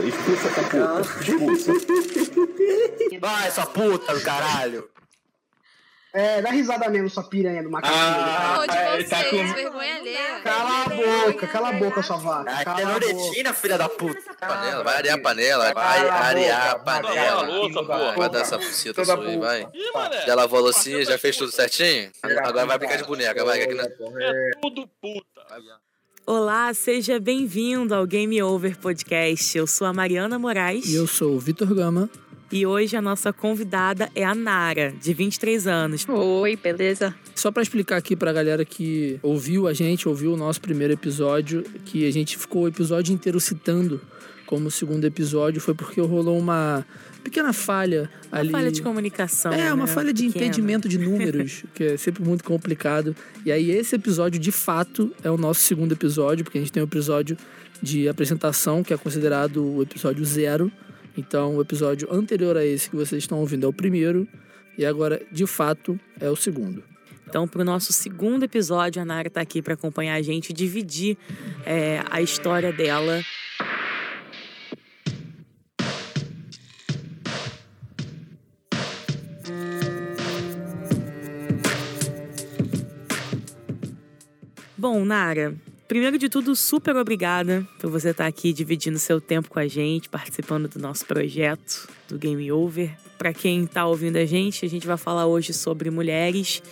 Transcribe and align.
expulsa, 0.00 0.48
expulsa 0.48 0.48
essa 0.48 0.62
puta, 0.62 1.20
expulsa. 1.22 1.72
Vai, 3.20 3.46
essa 3.48 3.66
puta 3.66 4.14
do 4.14 4.20
caralho. 4.22 4.88
É, 6.12 6.42
dá 6.42 6.50
risada 6.50 6.88
mesmo, 6.90 7.08
sua 7.08 7.22
piranha 7.22 7.62
do 7.62 7.70
macaco. 7.70 7.94
Ah, 7.96 8.66
de 8.68 8.76
vocês, 8.96 9.08
tá 9.10 9.24
com- 9.30 9.54
vergonha 9.54 9.94
alheia. 9.96 10.40
Cala 10.42 10.82
a 10.82 10.88
boca, 10.88 11.46
cala 11.46 11.68
a 11.68 11.72
boca, 11.74 12.02
sua 12.02 12.16
vaca. 12.16 12.50
Ah, 12.52 12.64
Cala 12.64 12.80
é. 12.80 12.84
Loretina, 12.84 13.54
filha 13.54 13.78
da 13.78 13.88
puta. 13.88 14.20
Panela, 14.34 14.82
vai 14.82 14.96
arear 14.96 15.16
a 15.16 15.22
panela, 15.22 15.72
vai 15.72 16.08
arear 16.08 16.70
a 16.72 16.76
vai. 16.78 17.00
panela. 17.02 18.12
Vai 18.16 18.28
dar 18.28 18.40
essa 18.40 18.58
buceta 18.58 19.04
sua 19.04 19.24
aí, 19.24 19.38
vai. 19.38 19.68
Já 20.26 20.34
lavou 20.34 20.58
a 20.58 20.62
loucinha, 20.62 21.04
já 21.04 21.16
fez 21.16 21.36
tudo 21.36 21.52
certinho? 21.52 22.10
Agora 22.24 22.66
vai 22.66 22.76
brincar 22.78 22.96
de 22.96 23.04
boneca, 23.04 23.44
vai. 23.44 23.58
que 23.58 23.64
aqui 23.66 23.74
não- 23.74 24.20
É 24.20 24.50
tudo 24.60 24.88
puta. 25.00 25.46
Olá, 26.32 26.72
seja 26.72 27.18
bem-vindo 27.18 27.92
ao 27.92 28.06
Game 28.06 28.40
Over 28.40 28.78
Podcast. 28.78 29.58
Eu 29.58 29.66
sou 29.66 29.84
a 29.84 29.92
Mariana 29.92 30.38
Moraes 30.38 30.86
E 30.86 30.94
eu 30.94 31.04
sou 31.04 31.34
o 31.34 31.40
Vitor 31.40 31.74
Gama. 31.74 32.08
e 32.52 32.64
hoje 32.64 32.94
a 32.94 33.02
nossa 33.02 33.32
convidada 33.32 34.08
é 34.14 34.22
a 34.22 34.32
Nara, 34.32 34.94
de 35.02 35.12
23 35.12 35.66
anos. 35.66 36.06
Oi, 36.08 36.54
beleza? 36.54 37.12
Só 37.34 37.50
pra 37.50 37.64
explicar 37.64 37.96
aqui 37.96 38.14
pra 38.14 38.32
galera 38.32 38.64
que 38.64 39.18
ouviu 39.24 39.66
a 39.66 39.72
gente, 39.72 40.08
ouviu 40.08 40.32
o 40.32 40.36
nosso 40.36 40.60
primeiro 40.60 40.92
episódio, 40.92 41.64
que 41.84 42.06
a 42.06 42.12
gente 42.12 42.38
ficou 42.38 42.62
o 42.62 42.68
episódio 42.68 43.12
inteiro 43.12 43.40
citando 43.40 44.00
como 44.46 44.70
segundo 44.70 45.04
episódio, 45.04 45.60
foi 45.60 45.74
porque 45.74 46.00
rolou 46.00 46.38
uma 46.38 46.86
pequena 47.20 47.52
falha 47.52 48.10
Uma 48.30 48.38
ali. 48.38 48.50
falha 48.50 48.72
de 48.72 48.82
comunicação. 48.82 49.52
É, 49.52 49.72
uma 49.72 49.86
né? 49.86 49.92
falha 49.92 50.12
de 50.12 50.26
entendimento 50.26 50.88
de 50.88 50.98
números, 50.98 51.64
que 51.74 51.84
é 51.84 51.96
sempre 51.96 52.22
muito 52.22 52.42
complicado. 52.42 53.14
E 53.44 53.52
aí, 53.52 53.70
esse 53.70 53.94
episódio, 53.94 54.40
de 54.40 54.50
fato, 54.50 55.14
é 55.22 55.30
o 55.30 55.36
nosso 55.36 55.60
segundo 55.60 55.92
episódio, 55.92 56.44
porque 56.44 56.58
a 56.58 56.60
gente 56.60 56.72
tem 56.72 56.82
o 56.82 56.86
episódio 56.86 57.36
de 57.82 58.08
apresentação, 58.08 58.82
que 58.82 58.92
é 58.92 58.96
considerado 58.96 59.64
o 59.64 59.82
episódio 59.82 60.24
zero. 60.24 60.70
Então, 61.16 61.56
o 61.56 61.60
episódio 61.60 62.08
anterior 62.12 62.56
a 62.56 62.64
esse 62.64 62.90
que 62.90 62.96
vocês 62.96 63.22
estão 63.22 63.38
ouvindo 63.38 63.66
é 63.66 63.68
o 63.68 63.72
primeiro, 63.72 64.26
e 64.76 64.84
agora, 64.84 65.20
de 65.30 65.46
fato, 65.46 65.98
é 66.18 66.30
o 66.30 66.36
segundo. 66.36 66.82
Então, 67.30 67.46
pro 67.46 67.64
nosso 67.64 67.92
segundo 67.92 68.44
episódio, 68.44 69.00
a 69.00 69.04
Nara 69.04 69.30
tá 69.30 69.40
aqui 69.40 69.62
para 69.62 69.74
acompanhar 69.74 70.14
a 70.14 70.22
gente 70.22 70.50
e 70.50 70.52
dividir 70.52 71.16
é, 71.64 72.02
a 72.10 72.20
história 72.20 72.72
dela. 72.72 73.22
Bom, 84.80 85.04
Nara, 85.04 85.54
primeiro 85.86 86.16
de 86.16 86.30
tudo, 86.30 86.56
super 86.56 86.96
obrigada 86.96 87.68
por 87.78 87.90
você 87.90 88.12
estar 88.12 88.26
aqui 88.26 88.50
dividindo 88.50 88.98
seu 88.98 89.20
tempo 89.20 89.50
com 89.50 89.58
a 89.58 89.68
gente, 89.68 90.08
participando 90.08 90.68
do 90.68 90.78
nosso 90.78 91.04
projeto 91.04 91.86
do 92.08 92.16
Game 92.16 92.50
Over. 92.50 92.90
Para 93.18 93.34
quem 93.34 93.66
tá 93.66 93.84
ouvindo 93.84 94.16
a 94.16 94.24
gente, 94.24 94.64
a 94.64 94.68
gente 94.70 94.86
vai 94.86 94.96
falar 94.96 95.26
hoje 95.26 95.52
sobre 95.52 95.90
mulheres 95.90 96.62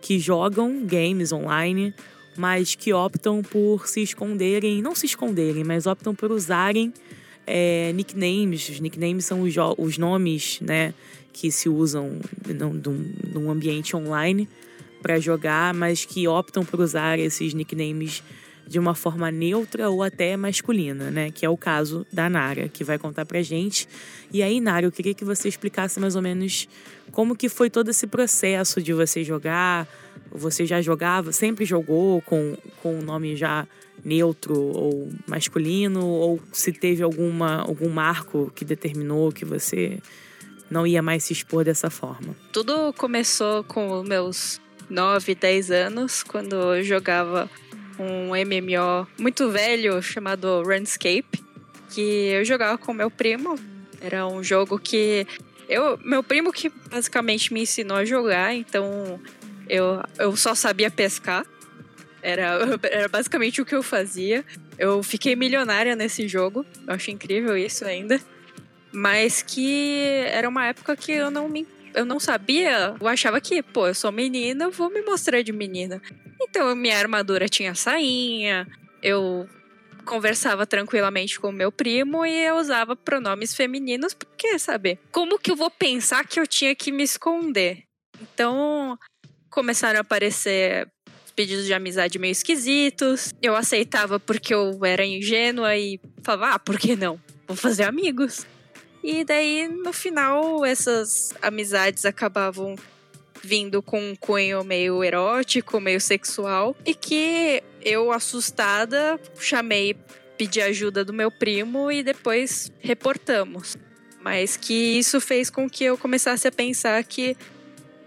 que 0.00 0.20
jogam 0.20 0.86
games 0.86 1.32
online, 1.32 1.92
mas 2.36 2.76
que 2.76 2.92
optam 2.92 3.42
por 3.42 3.88
se 3.88 4.02
esconderem, 4.04 4.80
não 4.80 4.94
se 4.94 5.06
esconderem, 5.06 5.64
mas 5.64 5.84
optam 5.84 6.14
por 6.14 6.30
usarem 6.30 6.94
é, 7.44 7.92
nicknames. 7.92 8.68
Os 8.68 8.78
nicknames 8.78 9.24
são 9.24 9.42
os, 9.42 9.54
os 9.76 9.98
nomes, 9.98 10.60
né, 10.60 10.94
que 11.32 11.50
se 11.50 11.68
usam 11.68 12.20
num- 12.46 13.12
num 13.34 13.50
ambiente 13.50 13.96
online 13.96 14.48
para 15.00 15.18
jogar, 15.18 15.72
mas 15.74 16.04
que 16.04 16.26
optam 16.26 16.64
por 16.64 16.80
usar 16.80 17.18
esses 17.18 17.54
nicknames 17.54 18.22
de 18.68 18.78
uma 18.78 18.94
forma 18.94 19.30
neutra 19.30 19.88
ou 19.88 20.02
até 20.02 20.36
masculina, 20.36 21.10
né? 21.10 21.30
Que 21.30 21.46
é 21.46 21.48
o 21.48 21.56
caso 21.56 22.06
da 22.12 22.28
Nara, 22.28 22.68
que 22.68 22.84
vai 22.84 22.98
contar 22.98 23.24
pra 23.24 23.40
gente. 23.40 23.88
E 24.30 24.42
aí, 24.42 24.60
Nara, 24.60 24.84
eu 24.84 24.92
queria 24.92 25.14
que 25.14 25.24
você 25.24 25.48
explicasse 25.48 25.98
mais 25.98 26.14
ou 26.14 26.20
menos 26.20 26.68
como 27.10 27.34
que 27.34 27.48
foi 27.48 27.70
todo 27.70 27.88
esse 27.88 28.06
processo 28.06 28.82
de 28.82 28.92
você 28.92 29.24
jogar. 29.24 29.88
Você 30.30 30.66
já 30.66 30.82
jogava, 30.82 31.32
sempre 31.32 31.64
jogou 31.64 32.20
com, 32.20 32.58
com 32.82 33.00
nome 33.00 33.34
já 33.34 33.66
neutro 34.04 34.54
ou 34.54 35.08
masculino? 35.26 36.06
Ou 36.06 36.38
se 36.52 36.70
teve 36.70 37.02
alguma, 37.02 37.62
algum 37.62 37.88
marco 37.88 38.52
que 38.54 38.66
determinou 38.66 39.32
que 39.32 39.46
você 39.46 39.98
não 40.70 40.86
ia 40.86 41.00
mais 41.00 41.24
se 41.24 41.32
expor 41.32 41.64
dessa 41.64 41.88
forma? 41.88 42.36
Tudo 42.52 42.92
começou 42.92 43.64
com 43.64 44.02
meus 44.02 44.60
9, 44.88 45.34
10 45.34 45.70
anos, 45.70 46.22
quando 46.22 46.54
eu 46.76 46.82
jogava 46.82 47.50
um 47.98 48.30
MMO 48.30 49.06
muito 49.18 49.50
velho 49.50 50.00
chamado 50.02 50.62
Runescape, 50.62 51.44
que 51.90 52.00
eu 52.00 52.44
jogava 52.44 52.78
com 52.78 52.92
meu 52.92 53.10
primo. 53.10 53.58
Era 54.00 54.26
um 54.26 54.42
jogo 54.42 54.78
que 54.78 55.26
eu, 55.68 55.98
meu 56.04 56.22
primo 56.22 56.52
que 56.52 56.68
basicamente 56.68 57.52
me 57.52 57.62
ensinou 57.62 57.98
a 57.98 58.04
jogar, 58.04 58.54
então 58.54 59.20
eu, 59.68 60.02
eu 60.18 60.36
só 60.36 60.54
sabia 60.54 60.90
pescar. 60.90 61.44
Era, 62.22 62.58
era 62.90 63.08
basicamente 63.08 63.60
o 63.60 63.66
que 63.66 63.74
eu 63.74 63.82
fazia. 63.82 64.44
Eu 64.78 65.02
fiquei 65.02 65.34
milionária 65.34 65.94
nesse 65.96 66.28
jogo. 66.28 66.64
Eu 66.86 66.94
acho 66.94 67.10
incrível 67.10 67.56
isso 67.56 67.84
ainda. 67.84 68.20
Mas 68.92 69.42
que 69.42 70.00
era 70.28 70.48
uma 70.48 70.66
época 70.66 70.96
que 70.96 71.12
eu 71.12 71.30
não 71.30 71.48
me 71.48 71.66
eu 71.94 72.04
não 72.04 72.20
sabia, 72.20 72.94
eu 73.00 73.08
achava 73.08 73.40
que, 73.40 73.62
pô, 73.62 73.86
eu 73.86 73.94
sou 73.94 74.12
menina, 74.12 74.70
vou 74.70 74.90
me 74.90 75.02
mostrar 75.02 75.42
de 75.42 75.52
menina. 75.52 76.00
Então, 76.40 76.74
minha 76.74 76.98
armadura 76.98 77.48
tinha 77.48 77.74
sainha, 77.74 78.66
eu 79.02 79.48
conversava 80.04 80.66
tranquilamente 80.66 81.38
com 81.38 81.52
meu 81.52 81.70
primo 81.70 82.24
e 82.24 82.44
eu 82.44 82.56
usava 82.56 82.96
pronomes 82.96 83.54
femininos, 83.54 84.14
porque, 84.14 84.58
sabe, 84.58 84.98
como 85.12 85.38
que 85.38 85.50
eu 85.50 85.56
vou 85.56 85.70
pensar 85.70 86.26
que 86.26 86.40
eu 86.40 86.46
tinha 86.46 86.74
que 86.74 86.90
me 86.90 87.02
esconder? 87.02 87.84
Então, 88.20 88.98
começaram 89.50 89.98
a 89.98 90.02
aparecer 90.02 90.88
pedidos 91.36 91.66
de 91.66 91.74
amizade 91.74 92.18
meio 92.18 92.32
esquisitos. 92.32 93.32
Eu 93.40 93.54
aceitava 93.54 94.18
porque 94.18 94.52
eu 94.52 94.84
era 94.84 95.04
ingênua 95.04 95.76
e 95.76 96.00
falava, 96.24 96.54
ah, 96.54 96.58
por 96.58 96.78
que 96.78 96.96
não? 96.96 97.20
Vou 97.46 97.56
fazer 97.56 97.84
amigos. 97.84 98.44
E 99.02 99.24
daí, 99.24 99.68
no 99.68 99.92
final, 99.92 100.64
essas 100.64 101.32
amizades 101.40 102.04
acabavam 102.04 102.74
vindo 103.42 103.80
com 103.80 104.00
um 104.00 104.16
cunho 104.16 104.64
meio 104.64 105.02
erótico, 105.02 105.80
meio 105.80 106.00
sexual. 106.00 106.76
E 106.84 106.94
que 106.94 107.62
eu, 107.82 108.12
assustada, 108.12 109.20
chamei, 109.38 109.96
pedi 110.36 110.60
ajuda 110.60 111.04
do 111.04 111.12
meu 111.12 111.30
primo 111.30 111.90
e 111.90 112.02
depois 112.02 112.72
reportamos. 112.80 113.76
Mas 114.20 114.56
que 114.56 114.98
isso 114.98 115.20
fez 115.20 115.48
com 115.48 115.68
que 115.68 115.84
eu 115.84 115.96
começasse 115.96 116.46
a 116.48 116.52
pensar 116.52 117.02
que 117.04 117.36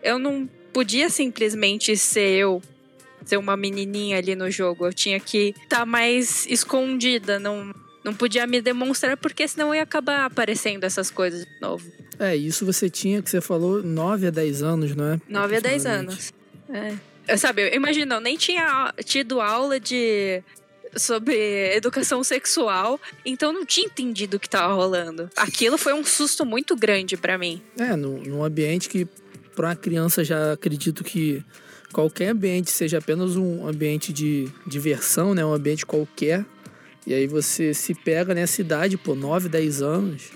eu 0.03 0.19
não 0.19 0.47
podia 0.73 1.09
simplesmente 1.09 1.95
ser 1.97 2.37
eu, 2.37 2.61
ser 3.25 3.37
uma 3.37 3.55
menininha 3.55 4.17
ali 4.17 4.35
no 4.35 4.49
jogo. 4.51 4.85
Eu 4.85 4.93
tinha 4.93 5.19
que 5.19 5.53
estar 5.63 5.85
mais 5.85 6.45
escondida, 6.47 7.39
não, 7.39 7.73
não 8.03 8.13
podia 8.13 8.45
me 8.47 8.61
demonstrar, 8.61 9.15
porque 9.17 9.47
senão 9.47 9.73
ia 9.73 9.83
acabar 9.83 10.25
aparecendo 10.25 10.83
essas 10.83 11.09
coisas 11.09 11.45
de 11.45 11.61
novo. 11.61 11.85
É, 12.19 12.35
isso 12.35 12.65
você 12.65 12.89
tinha, 12.89 13.21
que 13.21 13.29
você 13.29 13.41
falou, 13.41 13.81
9 13.81 14.27
a 14.27 14.29
10 14.29 14.63
anos, 14.63 14.95
não 14.95 15.05
é? 15.13 15.21
9 15.27 15.55
a 15.55 15.59
10 15.59 15.85
Aproximadamente. 15.85 16.33
anos. 16.69 16.99
É. 17.27 17.33
Eu, 17.33 17.37
sabe, 17.37 17.61
eu 17.69 17.75
imagino, 17.75 18.15
eu 18.15 18.21
nem 18.21 18.37
tinha 18.37 18.93
tido 19.05 19.39
aula 19.39 19.79
de 19.79 20.43
sobre 20.95 21.73
educação 21.73 22.23
sexual, 22.23 22.99
então 23.25 23.49
eu 23.49 23.53
não 23.53 23.65
tinha 23.65 23.85
entendido 23.85 24.37
o 24.37 24.39
que 24.39 24.49
tava 24.49 24.73
rolando. 24.73 25.29
Aquilo 25.37 25.77
foi 25.77 25.93
um 25.93 26.03
susto 26.03 26.45
muito 26.45 26.75
grande 26.75 27.15
pra 27.15 27.37
mim. 27.37 27.61
É, 27.79 27.95
num, 27.95 28.17
num 28.21 28.43
ambiente 28.43 28.89
que, 28.89 29.07
para 29.55 29.69
uma 29.69 29.75
criança, 29.75 30.23
já 30.23 30.53
acredito 30.53 31.03
que 31.03 31.43
qualquer 31.93 32.29
ambiente 32.29 32.71
seja 32.71 32.97
apenas 32.97 33.35
um 33.35 33.67
ambiente 33.67 34.11
de 34.11 34.49
diversão, 34.67 35.33
né? 35.33 35.45
Um 35.45 35.53
ambiente 35.53 35.85
qualquer. 35.85 36.45
E 37.05 37.13
aí 37.13 37.27
você 37.27 37.73
se 37.73 37.93
pega 37.93 38.33
nessa 38.33 38.61
idade, 38.61 38.97
pô, 38.97 39.15
9, 39.15 39.49
10 39.49 39.81
anos. 39.81 40.29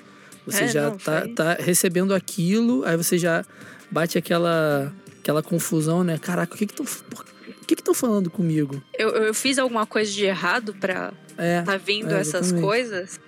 Você 0.46 0.66
É, 0.66 0.68
já 0.68 0.90
não, 0.90 0.98
tá, 0.98 1.28
tá 1.36 1.54
recebendo 1.54 2.14
aquilo, 2.14 2.84
aí 2.86 2.96
você 2.96 3.18
já 3.18 3.44
bate 3.90 4.18
aquela, 4.18 4.94
aquela 5.20 5.42
confusão, 5.42 6.04
né? 6.04 6.18
Caraca, 6.18 6.54
o 6.54 6.58
que 6.58 6.66
que 6.66 6.74
estão 6.74 6.86
o 6.86 7.66
que 7.66 7.76
que 7.76 7.82
tão 7.84 7.96
falando 7.96 8.30
comigo? 8.30 8.82
Eu, 8.98 9.10
eu 9.10 9.34
fiz 9.34 9.58
alguma 9.58 9.88
coisa 9.88 10.12
de 10.12 10.24
errado 10.24 10.76
pra 10.76 11.12
É, 11.36 11.64
tá 11.64 11.78
vindo 11.78 12.14
é, 12.14 12.20
essas 12.20 12.52
coisas. 12.52 13.20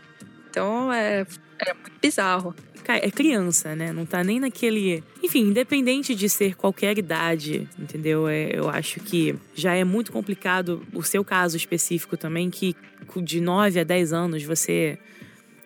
Então 0.49 0.93
é, 0.93 1.25
é 1.59 1.73
muito 1.73 1.91
bizarro. 2.01 2.55
Cara, 2.83 3.05
é 3.05 3.11
criança, 3.11 3.75
né? 3.75 3.91
Não 3.91 4.05
tá 4.05 4.23
nem 4.23 4.39
naquele. 4.39 5.03
Enfim, 5.21 5.49
independente 5.49 6.15
de 6.15 6.29
ser 6.29 6.55
qualquer 6.55 6.97
idade, 6.97 7.67
entendeu? 7.77 8.27
É, 8.29 8.57
eu 8.57 8.69
acho 8.69 9.01
que 9.01 9.35
já 9.53 9.73
é 9.75 9.83
muito 9.83 10.11
complicado 10.11 10.81
o 10.93 11.03
seu 11.03 11.23
caso 11.23 11.57
específico 11.57 12.15
também, 12.15 12.49
que 12.49 12.75
de 13.17 13.41
9 13.41 13.79
a 13.81 13.83
10 13.83 14.13
anos 14.13 14.43
você 14.43 14.97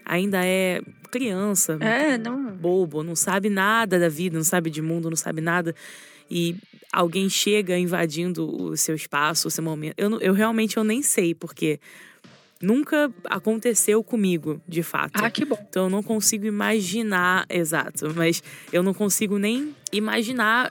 ainda 0.04 0.44
é 0.44 0.82
criança, 1.12 1.78
É, 1.80 2.18
não. 2.18 2.52
bobo, 2.56 3.04
não 3.04 3.16
sabe 3.16 3.50
nada 3.50 4.00
da 4.00 4.10
vida, 4.10 4.36
não 4.36 4.44
sabe 4.44 4.70
de 4.72 4.82
mundo, 4.82 5.10
não 5.10 5.18
sabe 5.18 5.42
nada. 5.42 5.76
E 6.30 6.56
alguém 6.92 7.30
chega 7.30 7.78
invadindo 7.78 8.50
o 8.50 8.76
seu 8.76 8.96
espaço, 8.96 9.48
o 9.48 9.52
seu 9.52 9.64
momento. 9.64 9.94
Eu, 9.98 10.20
eu 10.22 10.34
realmente 10.34 10.78
eu 10.78 10.84
nem 10.84 11.04
sei, 11.04 11.36
porque 11.36 11.80
nunca 12.62 13.12
aconteceu 13.26 14.04
comigo, 14.04 14.62
de 14.68 14.84
fato. 14.84 15.12
Ah, 15.16 15.30
que 15.30 15.46
bom. 15.46 15.58
Então 15.70 15.84
eu 15.86 15.90
não 15.90 16.04
consigo 16.04 16.46
imaginar, 16.46 17.46
exato, 17.50 18.14
mas 18.16 18.44
eu 18.72 18.84
não 18.84 18.94
consigo 18.94 19.38
nem 19.38 19.76
imaginar 19.92 20.70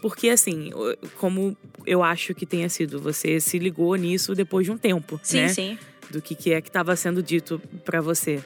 porque 0.00 0.28
assim, 0.28 0.70
como 1.18 1.56
eu 1.84 2.02
acho 2.02 2.34
que 2.34 2.46
tenha 2.46 2.68
sido, 2.68 3.00
você 3.00 3.40
se 3.40 3.58
ligou 3.58 3.94
nisso 3.96 4.34
depois 4.34 4.64
de 4.66 4.70
um 4.72 4.78
tempo, 4.78 5.18
Sim, 5.22 5.40
né? 5.42 5.48
sim. 5.48 5.78
Do 6.10 6.22
que, 6.22 6.34
que 6.34 6.52
é 6.52 6.60
que 6.62 6.68
estava 6.68 6.96
sendo 6.96 7.22
dito 7.22 7.60
pra 7.84 8.00
você. 8.00 8.42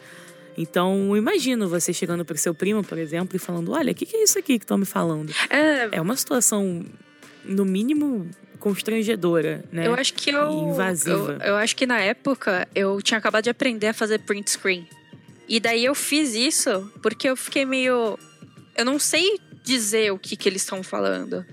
Então, 0.58 1.16
imagino 1.16 1.68
você 1.68 1.92
chegando 1.92 2.24
pro 2.24 2.36
seu 2.36 2.54
primo, 2.54 2.82
por 2.82 2.98
exemplo, 2.98 3.36
e 3.36 3.38
falando: 3.38 3.72
Olha, 3.72 3.92
o 3.92 3.94
que, 3.94 4.04
que 4.04 4.16
é 4.16 4.22
isso 4.24 4.38
aqui 4.38 4.58
que 4.58 4.64
estão 4.64 4.76
me 4.76 4.84
falando? 4.84 5.32
É, 5.48 5.96
É 5.96 6.00
uma 6.00 6.16
situação, 6.16 6.84
no 7.44 7.64
mínimo, 7.64 8.28
constrangedora, 8.62 9.64
né? 9.72 9.88
eu 9.88 9.94
acho 9.94 10.14
que 10.14 10.30
eu, 10.30 10.48
E 10.48 10.54
invasiva. 10.54 11.38
eu. 11.40 11.48
Eu 11.48 11.56
acho 11.56 11.74
que 11.74 11.84
na 11.84 11.98
época 11.98 12.68
eu 12.72 13.02
tinha 13.02 13.18
acabado 13.18 13.42
de 13.42 13.50
aprender 13.50 13.88
a 13.88 13.92
fazer 13.92 14.20
print 14.20 14.52
screen. 14.52 14.86
E 15.48 15.58
daí 15.58 15.84
eu 15.84 15.94
fiz 15.96 16.34
isso 16.34 16.90
porque 17.02 17.28
eu 17.28 17.36
fiquei 17.36 17.64
meio. 17.66 18.16
Eu 18.76 18.84
não 18.84 19.00
sei 19.00 19.40
dizer 19.64 20.12
o 20.12 20.18
que, 20.18 20.36
que 20.36 20.48
eles 20.48 20.62
estão 20.62 20.80
falando. 20.80 21.44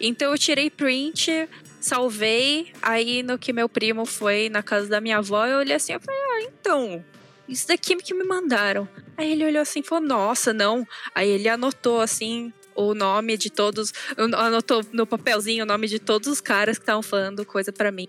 Então 0.00 0.32
eu 0.32 0.38
tirei 0.38 0.68
print, 0.68 1.48
salvei. 1.80 2.72
Aí 2.82 3.22
no 3.22 3.38
que 3.38 3.52
meu 3.52 3.68
primo 3.68 4.04
foi 4.04 4.48
na 4.48 4.62
casa 4.62 4.88
da 4.88 5.00
minha 5.00 5.18
avó, 5.18 5.46
eu 5.46 5.58
olhei 5.58 5.76
assim, 5.76 5.92
eu 5.92 6.00
falei, 6.00 6.20
ah, 6.20 6.42
então. 6.42 7.04
Isso 7.48 7.68
daqui 7.68 7.94
que 7.96 8.12
me 8.12 8.24
mandaram. 8.24 8.86
Aí 9.16 9.30
ele 9.32 9.44
olhou 9.44 9.62
assim 9.62 9.80
e 9.80 9.82
falou, 9.84 10.04
nossa, 10.06 10.52
não. 10.52 10.86
Aí 11.14 11.30
ele 11.30 11.48
anotou 11.48 12.00
assim 12.00 12.52
o 12.78 12.94
nome 12.94 13.36
de 13.36 13.50
todos. 13.50 13.92
Anotou 14.16 14.82
no 14.92 15.06
papelzinho 15.06 15.64
o 15.64 15.66
nome 15.66 15.86
de 15.88 15.98
todos 15.98 16.28
os 16.28 16.40
caras 16.40 16.78
que 16.78 16.82
estavam 16.82 17.02
falando 17.02 17.44
coisa 17.44 17.72
pra 17.72 17.90
mim. 17.90 18.06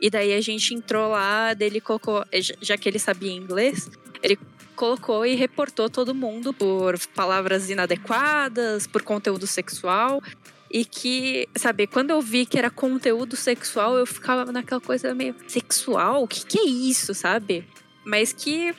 E 0.00 0.10
daí 0.10 0.32
a 0.34 0.40
gente 0.40 0.74
entrou 0.74 1.08
lá, 1.10 1.54
dele 1.54 1.80
colocou, 1.80 2.24
já- 2.34 2.54
já 2.60 2.76
que 2.76 2.88
ele 2.88 2.98
sabia 2.98 3.32
inglês, 3.32 3.90
ele 4.22 4.38
colocou 4.76 5.24
e 5.24 5.34
reportou 5.34 5.88
todo 5.88 6.14
mundo 6.14 6.52
por 6.52 6.98
palavras 7.14 7.70
inadequadas, 7.70 8.86
por 8.86 9.02
conteúdo 9.02 9.46
sexual. 9.46 10.22
E 10.70 10.84
que, 10.84 11.48
sabe, 11.56 11.86
quando 11.86 12.10
eu 12.10 12.20
vi 12.20 12.44
que 12.44 12.58
era 12.58 12.68
conteúdo 12.68 13.36
sexual, 13.36 13.96
eu 13.96 14.04
ficava 14.06 14.50
naquela 14.50 14.80
coisa 14.80 15.14
meio 15.14 15.34
sexual? 15.46 16.24
O 16.24 16.28
que, 16.28 16.44
que 16.44 16.58
é 16.58 16.64
isso, 16.64 17.14
sabe? 17.14 17.64
Mas 18.04 18.32
que 18.32 18.74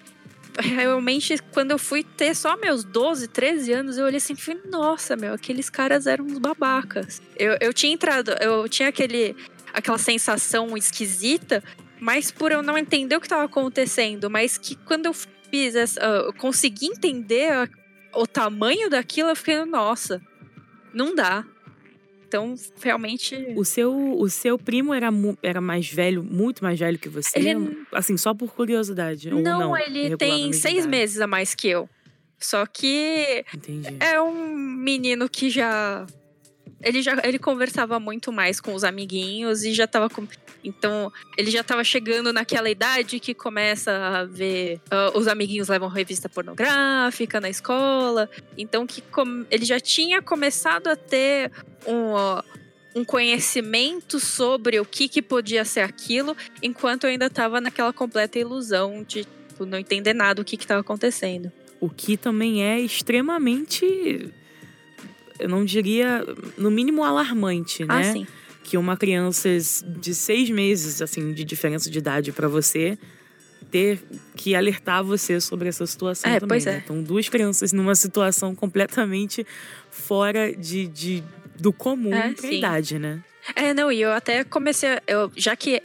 realmente, 0.59 1.37
quando 1.51 1.71
eu 1.71 1.77
fui 1.77 2.03
ter 2.03 2.35
só 2.35 2.55
meus 2.57 2.83
12, 2.83 3.27
13 3.27 3.73
anos, 3.73 3.97
eu 3.97 4.05
olhei 4.05 4.17
assim 4.17 4.33
e 4.33 4.35
falei, 4.35 4.61
nossa, 4.69 5.15
meu, 5.15 5.33
aqueles 5.33 5.69
caras 5.69 6.07
eram 6.07 6.25
uns 6.25 6.39
babacas. 6.39 7.21
Eu, 7.35 7.57
eu 7.59 7.73
tinha 7.73 7.93
entrado, 7.93 8.31
eu 8.41 8.67
tinha 8.69 8.89
aquele, 8.89 9.35
aquela 9.73 9.97
sensação 9.97 10.75
esquisita, 10.77 11.63
mas 11.99 12.31
por 12.31 12.51
eu 12.51 12.61
não 12.61 12.77
entender 12.77 13.15
o 13.15 13.19
que 13.19 13.25
estava 13.25 13.43
acontecendo, 13.43 14.29
mas 14.29 14.57
que 14.57 14.75
quando 14.75 15.07
eu 15.07 15.13
fiz 15.13 15.75
essa, 15.75 15.99
eu 15.99 16.33
consegui 16.33 16.87
entender 16.87 17.69
o 18.13 18.25
tamanho 18.25 18.89
daquilo, 18.89 19.29
eu 19.29 19.35
fiquei, 19.35 19.63
nossa, 19.65 20.21
não 20.93 21.13
dá. 21.13 21.45
Então, 22.27 22.55
realmente. 22.81 23.35
O 23.55 23.63
seu, 23.63 24.19
o 24.19 24.29
seu 24.29 24.57
primo 24.57 24.93
era, 24.93 25.09
era 25.43 25.61
mais 25.61 25.89
velho, 25.89 26.23
muito 26.23 26.63
mais 26.63 26.79
velho 26.79 26.97
que 26.97 27.09
você? 27.09 27.37
Ele- 27.37 27.85
Assim, 27.91 28.17
só 28.17 28.33
por 28.33 28.51
curiosidade? 28.53 29.29
Não, 29.29 29.41
não 29.41 29.77
ele 29.77 30.17
tem 30.17 30.51
seis 30.53 30.85
meses 30.85 31.21
a 31.21 31.27
mais 31.27 31.53
que 31.55 31.67
eu. 31.67 31.89
Só 32.39 32.65
que 32.65 33.45
Entendi. 33.53 33.95
é 33.99 34.21
um 34.21 34.55
menino 34.55 35.29
que 35.29 35.49
já. 35.49 36.05
Ele 36.81 37.01
já 37.01 37.19
ele 37.23 37.39
conversava 37.39 37.99
muito 37.99 38.31
mais 38.31 38.59
com 38.59 38.73
os 38.73 38.83
amiguinhos 38.83 39.63
e 39.63 39.73
já 39.73 39.87
tava 39.87 40.09
com. 40.09 40.27
Então, 40.63 41.11
ele 41.37 41.49
já 41.51 41.63
tava 41.63 41.83
chegando 41.83 42.33
naquela 42.33 42.69
idade 42.69 43.19
que 43.19 43.33
começa 43.33 43.91
a 43.91 44.23
ver. 44.25 44.79
ah, 44.91 45.11
os 45.15 45.27
amiguinhos 45.27 45.67
levam 45.67 45.87
revista 45.89 46.27
pornográfica 46.27 47.39
na 47.39 47.49
escola. 47.49 48.29
Então, 48.57 48.85
que 48.85 49.01
com- 49.01 49.45
ele 49.49 49.63
já 49.65 49.79
tinha 49.79 50.21
começado 50.21 50.87
a 50.87 50.95
ter 50.95 51.51
um, 51.87 52.15
ah, 52.17 52.43
um 52.95 53.03
conhecimento 53.05 54.19
sobre 54.19 54.79
o 54.79 54.85
que, 54.85 55.07
que 55.07 55.21
podia 55.21 55.65
ser 55.65 55.81
aquilo, 55.81 56.35
enquanto 56.63 57.03
eu 57.03 57.09
ainda 57.09 57.29
tava 57.29 57.59
naquela 57.61 57.91
completa 57.93 58.39
ilusão 58.39 59.03
de 59.07 59.25
tipo, 59.25 59.65
não 59.65 59.77
entender 59.77 60.13
nada 60.13 60.35
do 60.35 60.45
que, 60.45 60.55
que 60.57 60.65
tava 60.67 60.81
acontecendo. 60.81 61.51
O 61.79 61.89
que 61.89 62.15
também 62.17 62.63
é 62.63 62.79
extremamente. 62.79 64.33
Eu 65.39 65.49
não 65.49 65.65
diria, 65.65 66.23
no 66.57 66.69
mínimo, 66.71 67.03
alarmante, 67.03 67.83
né? 67.85 68.09
Ah, 68.09 68.13
sim. 68.13 68.27
que 68.63 68.77
uma 68.77 68.95
criança 68.97 69.49
de 69.99 70.15
seis 70.15 70.49
meses, 70.49 71.01
assim, 71.01 71.33
de 71.33 71.43
diferença 71.43 71.89
de 71.89 71.97
idade 71.99 72.31
pra 72.31 72.47
você, 72.47 72.97
ter 73.69 73.99
que 74.35 74.55
alertar 74.55 75.03
você 75.03 75.39
sobre 75.41 75.67
essa 75.69 75.85
situação 75.85 76.31
É, 76.31 76.39
também. 76.39 76.47
pois 76.57 76.65
né? 76.65 76.75
é. 76.75 76.77
Então, 76.77 77.03
duas 77.03 77.27
crianças 77.29 77.73
numa 77.73 77.93
situação 77.95 78.55
completamente 78.55 79.45
fora 79.89 80.51
de, 80.55 80.87
de- 80.87 81.23
do 81.59 81.71
comum 81.73 82.13
É, 82.13 82.31
pra 82.33 82.47
sim. 82.47 82.57
idade, 82.57 82.97
né? 82.99 83.23
É, 83.55 83.73
não, 83.73 83.91
e 83.91 84.01
eu 84.01 84.11
até 84.11 84.43
comecei. 84.43 84.89
Eu, 85.07 85.31
já 85.35 85.55
que 85.55 85.81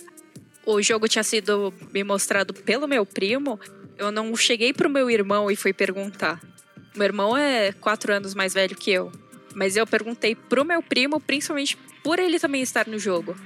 o 0.64 0.80
jogo 0.80 1.08
tinha 1.08 1.22
sido 1.24 1.72
me 1.92 2.02
mostrado 2.04 2.54
pelo 2.54 2.86
meu 2.88 3.04
primo, 3.04 3.58
eu 3.98 4.10
não 4.10 4.34
cheguei 4.36 4.72
pro 4.72 4.88
meu 4.88 5.10
irmão 5.10 5.50
e 5.50 5.56
fui 5.56 5.72
perguntar. 5.72 6.40
Meu 6.96 7.04
irmão 7.04 7.36
é 7.36 7.72
quatro 7.72 8.12
anos 8.12 8.34
mais 8.34 8.54
velho 8.54 8.74
que 8.76 8.90
eu. 8.90 9.12
Mas 9.54 9.76
eu 9.76 9.86
perguntei 9.86 10.34
pro 10.34 10.64
meu 10.64 10.82
primo, 10.82 11.20
principalmente 11.20 11.76
por 12.02 12.18
ele 12.18 12.38
também 12.38 12.62
estar 12.62 12.86
no 12.86 12.98
jogo. 12.98 13.36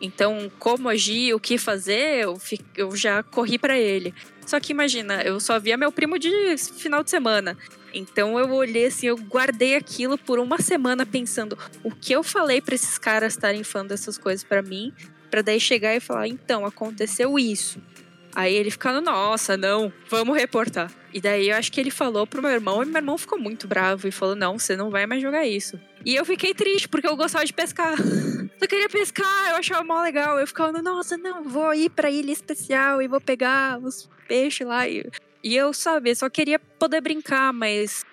Então, 0.00 0.50
como 0.58 0.88
agir, 0.88 1.34
o 1.34 1.40
que 1.40 1.56
fazer, 1.56 2.24
eu, 2.24 2.38
eu 2.76 2.94
já 2.94 3.22
corri 3.22 3.58
pra 3.58 3.78
ele. 3.78 4.14
Só 4.44 4.60
que 4.60 4.72
imagina, 4.72 5.22
eu 5.22 5.40
só 5.40 5.58
via 5.58 5.76
meu 5.76 5.90
primo 5.90 6.18
de 6.18 6.30
final 6.58 7.02
de 7.02 7.10
semana. 7.10 7.56
Então 7.94 8.38
eu 8.38 8.50
olhei 8.50 8.86
assim, 8.86 9.06
eu 9.06 9.16
guardei 9.16 9.76
aquilo 9.76 10.18
por 10.18 10.38
uma 10.38 10.58
semana 10.58 11.06
pensando 11.06 11.56
o 11.82 11.90
que 11.90 12.12
eu 12.12 12.22
falei 12.22 12.60
pra 12.60 12.74
esses 12.74 12.98
caras 12.98 13.34
estarem 13.34 13.62
falando 13.62 13.90
dessas 13.90 14.18
coisas 14.18 14.44
pra 14.44 14.60
mim, 14.60 14.92
pra 15.30 15.42
daí 15.42 15.60
chegar 15.60 15.94
e 15.94 16.00
falar, 16.00 16.28
então, 16.28 16.66
aconteceu 16.66 17.38
isso. 17.38 17.80
Aí 18.34 18.54
ele 18.54 18.70
ficando, 18.70 19.00
nossa, 19.00 19.56
não, 19.56 19.92
vamos 20.08 20.36
reportar. 20.36 20.90
E 21.12 21.20
daí 21.20 21.50
eu 21.50 21.56
acho 21.56 21.70
que 21.70 21.80
ele 21.80 21.90
falou 21.90 22.26
pro 22.26 22.42
meu 22.42 22.50
irmão, 22.50 22.82
e 22.82 22.86
meu 22.86 22.96
irmão 22.96 23.16
ficou 23.16 23.38
muito 23.38 23.68
bravo 23.68 24.08
e 24.08 24.10
falou, 24.10 24.34
não, 24.34 24.58
você 24.58 24.76
não 24.76 24.90
vai 24.90 25.06
mais 25.06 25.22
jogar 25.22 25.46
isso. 25.46 25.78
E 26.04 26.14
eu 26.16 26.24
fiquei 26.24 26.52
triste, 26.52 26.88
porque 26.88 27.06
eu 27.06 27.16
gostava 27.16 27.44
de 27.44 27.52
pescar. 27.52 27.94
Eu 28.60 28.68
queria 28.68 28.88
pescar, 28.88 29.50
eu 29.50 29.56
achava 29.56 29.84
mó 29.84 30.00
legal. 30.00 30.38
Eu 30.38 30.46
ficava, 30.46 30.80
nossa, 30.80 31.18
não, 31.18 31.42
vou 31.44 31.74
ir 31.74 31.90
pra 31.90 32.10
ilha 32.10 32.32
especial 32.32 33.02
e 33.02 33.08
vou 33.08 33.20
pegar 33.20 33.78
os 33.78 34.08
peixes 34.26 34.66
lá. 34.66 34.88
E, 34.88 35.04
e 35.42 35.54
eu, 35.54 35.74
sabe, 35.74 36.14
só 36.14 36.30
queria 36.30 36.58
poder 36.58 37.02
brincar, 37.02 37.52
mas 37.52 38.04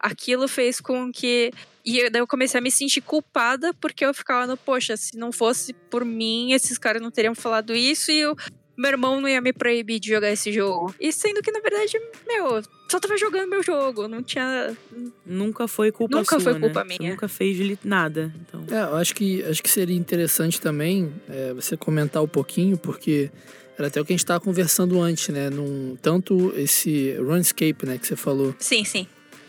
aquilo 0.00 0.48
fez 0.48 0.80
com 0.80 1.12
que. 1.12 1.52
E 1.84 1.98
eu- 1.98 2.10
daí 2.10 2.20
eu 2.20 2.26
comecei 2.26 2.58
a 2.58 2.62
me 2.62 2.72
sentir 2.72 3.02
culpada, 3.02 3.72
porque 3.74 4.04
eu 4.04 4.12
ficava 4.12 4.48
no, 4.48 4.56
poxa, 4.56 4.96
se 4.96 5.16
não 5.16 5.30
fosse 5.30 5.72
por 5.72 6.04
mim, 6.04 6.52
esses 6.52 6.76
caras 6.76 7.00
não 7.00 7.10
teriam 7.10 7.34
falado 7.34 7.72
isso 7.74 8.10
e 8.10 8.26
o 8.26 8.34
meu 8.80 8.90
irmão 8.90 9.20
não 9.20 9.28
ia 9.28 9.40
me 9.40 9.52
proibir 9.52 10.00
de 10.00 10.08
jogar 10.08 10.30
esse 10.32 10.50
jogo. 10.52 10.94
E 10.98 11.12
sendo 11.12 11.42
que, 11.42 11.52
na 11.52 11.60
verdade, 11.60 11.92
meu, 12.26 12.56
eu 12.56 12.62
só 12.90 12.98
tava 12.98 13.16
jogando 13.16 13.48
meu 13.48 13.62
jogo, 13.62 14.08
não 14.08 14.22
tinha. 14.22 14.76
Nunca 15.24 15.68
foi 15.68 15.92
culpa 15.92 16.16
Nunca 16.18 16.40
sua, 16.40 16.52
foi 16.52 16.60
culpa 16.60 16.82
né? 16.84 16.92
Você 16.94 16.98
minha. 16.98 17.10
nunca 17.12 17.28
fez 17.28 17.78
nada. 17.84 18.32
Então, 18.40 18.64
É, 18.70 18.82
eu 18.90 18.96
acho 18.96 19.14
que, 19.14 19.42
acho 19.44 19.62
que 19.62 19.70
seria 19.70 19.96
interessante 19.96 20.60
também 20.60 21.12
é, 21.28 21.52
você 21.52 21.76
comentar 21.76 22.22
um 22.22 22.28
pouquinho, 22.28 22.76
porque 22.78 23.30
era 23.78 23.88
até 23.88 24.00
o 24.00 24.04
que 24.04 24.12
a 24.12 24.14
gente 24.14 24.24
estava 24.24 24.40
conversando 24.40 25.00
antes, 25.00 25.28
né? 25.28 25.48
Num, 25.50 25.96
tanto 26.02 26.52
esse 26.56 27.12
Runescape, 27.18 27.86
né, 27.86 27.98
que 27.98 28.06
você 28.06 28.16
falou, 28.16 28.54
Sim, 28.58 28.84
sim. 28.84 29.06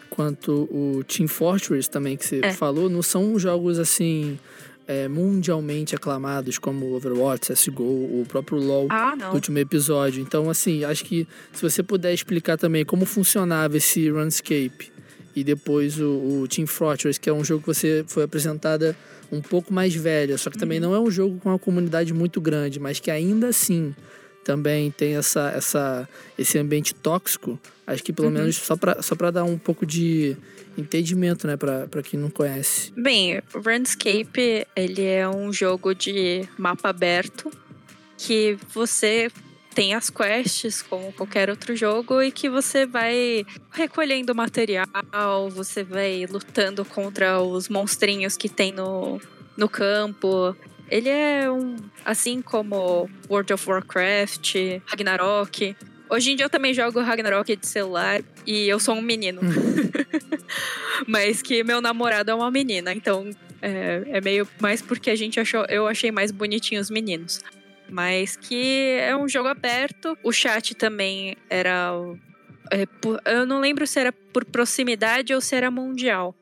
quanto 0.10 0.68
o 0.72 1.04
Team 1.06 1.28
Fortress 1.28 1.90
também 1.90 2.16
que 2.18 2.26
você 2.26 2.40
É. 2.44 2.54
falou, 2.54 2.90
não 2.90 3.02
são 3.02 3.38
jogos 3.40 3.80
assim 3.80 4.38
é, 4.88 5.08
mundialmente 5.08 5.96
aclamados 5.96 6.58
como 6.58 6.94
Overwatch, 6.96 7.54
CSGO, 7.54 7.84
o 7.84 8.26
próprio 8.28 8.60
LoL 8.60 8.88
Ah, 8.90 9.16
do 9.16 9.26
último 9.34 9.58
episódio. 9.60 10.22
Então, 10.22 10.50
assim, 10.50 10.84
acho 10.84 11.06
que 11.06 11.28
se 11.54 11.62
você 11.62 11.82
puder 11.82 12.14
explicar 12.14 12.58
também 12.58 12.84
como 12.84 13.06
funcionava 13.06 13.78
esse 13.78 14.10
Runescape 14.10 14.92
e 15.36 15.44
depois 15.44 16.00
o, 16.00 16.42
o 16.42 16.48
Team 16.48 16.68
Fortress, 16.68 17.20
que 17.20 17.30
é 17.30 17.34
um 17.34 17.44
jogo 17.44 17.62
que 17.62 17.68
você 17.68 18.04
foi 18.08 18.24
apresentada 18.24 18.96
um 19.32 19.40
pouco 19.42 19.74
mais 19.74 19.96
velha, 19.96 20.38
só 20.38 20.50
que 20.50 20.58
também 20.58 20.80
Uhum. 20.80 20.90
não 20.90 20.96
é 20.96 21.00
um 21.00 21.10
jogo 21.10 21.40
com 21.40 21.48
uma 21.50 21.60
comunidade 21.60 22.14
muito 22.14 22.42
grande, 22.42 22.80
mas 22.80 23.00
que 23.00 23.10
ainda 23.10 23.48
assim 23.48 23.96
também 24.44 24.92
tem 24.92 25.16
essa, 25.16 25.50
essa, 25.56 26.10
esse 26.38 26.58
ambiente 26.58 26.94
tóxico. 26.94 27.60
Acho 27.86 28.04
que 28.04 28.14
pelo 28.14 28.28
Uhum. 28.30 28.34
menos 28.36 28.56
só 28.56 28.76
para 28.76 29.02
só 29.02 29.16
pra 29.16 29.32
dar 29.32 29.44
um 29.44 29.58
pouco 29.58 29.86
de 29.86 30.38
entendimento, 30.78 31.46
né, 31.48 31.58
pra 31.58 32.02
quem 32.04 32.20
não 32.20 32.30
conhece. 32.30 32.92
Bem, 32.96 33.40
o 33.54 33.60
Runescape, 33.60 34.66
ele 34.76 35.04
é 35.04 35.28
um 35.28 35.52
jogo 35.52 35.94
de 35.94 36.48
mapa 36.58 36.90
aberto 36.90 37.52
que 38.18 38.58
você 38.74 39.30
tem 39.76 39.94
as 39.94 40.10
quests 40.10 40.82
como 40.82 41.12
qualquer 41.14 41.50
outro 41.50 41.76
jogo 41.76 42.22
e 42.22 42.32
que 42.32 42.50
você 42.50 42.86
vai 42.86 43.46
recolhendo 43.72 44.34
material, 44.36 45.50
você 45.50 45.84
vai 45.84 46.26
lutando 46.30 46.84
contra 46.86 47.42
os 47.42 47.68
monstrinhos 47.70 48.36
que 48.38 48.48
tem 48.50 48.72
no, 48.72 49.20
no 49.58 49.68
campo. 49.70 50.56
Ele 50.92 51.08
é 51.08 51.50
um. 51.50 51.78
Assim 52.04 52.42
como 52.42 53.10
World 53.30 53.54
of 53.54 53.70
Warcraft, 53.70 54.56
Ragnarok. 54.86 55.76
Hoje 56.10 56.32
em 56.32 56.36
dia 56.36 56.46
eu 56.46 56.50
também 56.50 56.74
jogo 56.74 57.00
Ragnarok 57.00 57.56
de 57.56 57.66
celular 57.66 58.22
e 58.46 58.68
eu 58.68 58.78
sou 58.78 58.96
um 58.96 59.02
menino. 59.02 59.40
Mas 61.08 61.42
que 61.42 61.64
meu 61.64 61.80
namorado 61.80 62.30
é 62.30 62.36
uma 62.36 62.52
menina, 62.52 62.92
então 62.92 63.30
é, 63.62 64.04
é, 64.08 64.22
meio 64.22 64.46
mais 64.60 64.82
porque 64.82 65.10
a 65.10 65.16
gente 65.16 65.40
achou. 65.40 65.64
Eu 65.70 65.88
achei 65.88 66.12
mais 66.12 66.30
bonitinho 66.30 66.82
os 66.82 66.90
meninos. 66.90 67.42
Mas 67.90 68.36
que 68.36 68.98
é 69.00 69.16
um 69.16 69.30
jogo 69.30 69.48
aberto. 69.48 70.18
O 70.22 70.34
chat 70.34 70.76
também 70.76 71.38
era. 71.50 71.94
É, 72.70 72.86
eu 73.32 73.46
não 73.46 73.62
lembro 73.62 73.88
se 73.88 73.98
era 73.98 74.12
por 74.12 74.44
proximidade 74.44 75.34
ou 75.34 75.40
se 75.40 75.56
era 75.56 75.72
mundial 75.72 76.36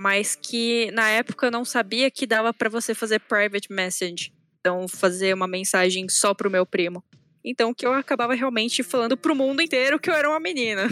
mas 0.00 0.34
que 0.34 0.90
na 0.92 1.10
época 1.10 1.46
eu 1.46 1.50
não 1.50 1.62
sabia 1.62 2.10
que 2.10 2.26
dava 2.26 2.54
para 2.54 2.70
você 2.70 2.94
fazer 2.94 3.20
private 3.20 3.70
message. 3.70 4.32
Então, 4.58 4.88
fazer 4.88 5.34
uma 5.34 5.46
mensagem 5.46 6.08
só 6.08 6.32
pro 6.32 6.50
meu 6.50 6.64
primo. 6.64 7.04
Então, 7.44 7.74
que 7.74 7.84
eu 7.84 7.92
acabava 7.92 8.34
realmente 8.34 8.82
falando 8.82 9.14
pro 9.14 9.36
mundo 9.36 9.60
inteiro 9.60 10.00
que 10.00 10.08
eu 10.08 10.14
era 10.14 10.26
uma 10.26 10.40
menina. 10.40 10.88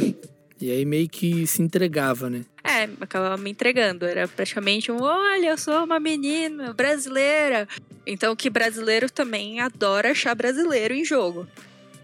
E 0.60 0.70
aí 0.70 0.84
meio 0.84 1.08
que 1.08 1.46
se 1.46 1.62
entregava, 1.62 2.28
né? 2.28 2.44
É, 2.62 2.82
acabava 3.00 3.38
me 3.38 3.48
entregando. 3.48 4.04
Era 4.04 4.28
praticamente 4.28 4.92
um: 4.92 5.00
olha, 5.00 5.50
eu 5.50 5.56
sou 5.56 5.84
uma 5.84 5.98
menina 5.98 6.74
brasileira. 6.74 7.66
Então, 8.06 8.36
que 8.36 8.50
brasileiro 8.50 9.08
também 9.08 9.60
adora 9.60 10.10
achar 10.10 10.34
brasileiro 10.34 10.92
em 10.92 11.04
jogo. 11.04 11.48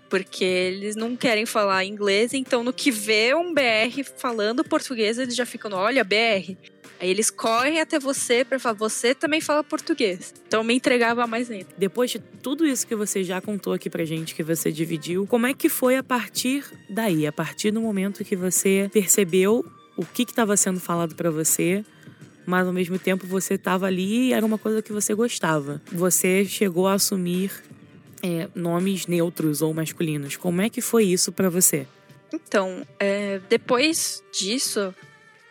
Porque 0.08 0.44
eles 0.44 0.96
não 0.96 1.16
querem 1.16 1.44
falar 1.44 1.84
inglês, 1.84 2.32
então 2.32 2.62
no 2.62 2.72
que 2.72 2.90
vê 2.90 3.34
um 3.34 3.52
BR 3.52 4.04
falando 4.16 4.64
português, 4.64 5.18
eles 5.18 5.36
já 5.36 5.44
ficam: 5.44 5.72
olha, 5.72 6.02
BR. 6.02 6.56
Aí 7.04 7.10
eles 7.10 7.30
correm 7.30 7.82
até 7.82 7.98
você 7.98 8.46
para 8.46 8.58
falar, 8.58 8.76
você 8.76 9.14
também 9.14 9.38
fala 9.38 9.62
português. 9.62 10.32
Então 10.46 10.64
me 10.64 10.72
entregava 10.72 11.26
mais 11.26 11.50
ainda. 11.50 11.66
Depois 11.76 12.10
de 12.10 12.18
tudo 12.18 12.66
isso 12.66 12.86
que 12.86 12.96
você 12.96 13.22
já 13.22 13.42
contou 13.42 13.74
aqui 13.74 13.90
pra 13.90 14.06
gente, 14.06 14.34
que 14.34 14.42
você 14.42 14.72
dividiu, 14.72 15.26
como 15.26 15.46
é 15.46 15.52
que 15.52 15.68
foi 15.68 15.98
a 15.98 16.02
partir 16.02 16.64
daí? 16.88 17.26
A 17.26 17.32
partir 17.32 17.70
do 17.72 17.78
momento 17.78 18.24
que 18.24 18.34
você 18.34 18.88
percebeu 18.90 19.62
o 19.98 20.06
que 20.06 20.22
estava 20.22 20.56
sendo 20.56 20.80
falado 20.80 21.14
para 21.14 21.30
você, 21.30 21.84
mas 22.46 22.66
ao 22.66 22.72
mesmo 22.72 22.98
tempo 22.98 23.26
você 23.26 23.52
estava 23.52 23.84
ali 23.84 24.28
e 24.28 24.32
era 24.32 24.46
uma 24.46 24.56
coisa 24.56 24.80
que 24.80 24.90
você 24.90 25.14
gostava. 25.14 25.82
Você 25.92 26.46
chegou 26.46 26.86
a 26.88 26.94
assumir 26.94 27.52
é, 28.22 28.48
nomes 28.54 29.06
neutros 29.06 29.60
ou 29.60 29.74
masculinos. 29.74 30.38
Como 30.38 30.62
é 30.62 30.70
que 30.70 30.80
foi 30.80 31.04
isso 31.04 31.30
para 31.30 31.50
você? 31.50 31.86
Então, 32.32 32.82
é, 32.98 33.42
depois 33.50 34.24
disso, 34.32 34.94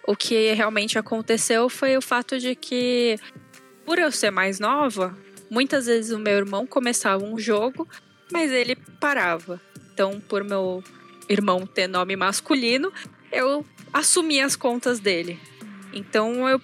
o 0.05 0.15
que 0.15 0.53
realmente 0.53 0.97
aconteceu 0.97 1.69
foi 1.69 1.97
o 1.97 2.01
fato 2.01 2.37
de 2.37 2.55
que, 2.55 3.17
por 3.85 3.97
eu 3.97 4.11
ser 4.11 4.31
mais 4.31 4.59
nova, 4.59 5.17
muitas 5.49 5.85
vezes 5.85 6.11
o 6.11 6.19
meu 6.19 6.33
irmão 6.33 6.67
começava 6.67 7.23
um 7.23 7.37
jogo, 7.37 7.87
mas 8.31 8.51
ele 8.51 8.75
parava. 8.99 9.61
Então, 9.93 10.19
por 10.19 10.43
meu 10.43 10.83
irmão 11.29 11.65
ter 11.65 11.87
nome 11.87 12.15
masculino, 12.15 12.91
eu 13.31 13.65
assumi 13.91 14.41
as 14.41 14.55
contas 14.55 14.99
dele. 14.99 15.39
Então, 15.93 16.49
eu 16.49 16.59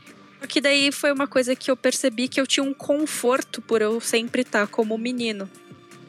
que 0.48 0.62
daí 0.62 0.92
foi 0.92 1.12
uma 1.12 1.28
coisa 1.28 1.56
que 1.56 1.70
eu 1.70 1.76
percebi 1.76 2.28
que 2.28 2.40
eu 2.40 2.48
tinha 2.48 2.64
um 2.64 2.74
conforto 2.74 3.62
por 3.62 3.82
eu 3.82 4.00
sempre 4.00 4.42
estar 4.42 4.68
como 4.68 4.98
menino. 4.98 5.50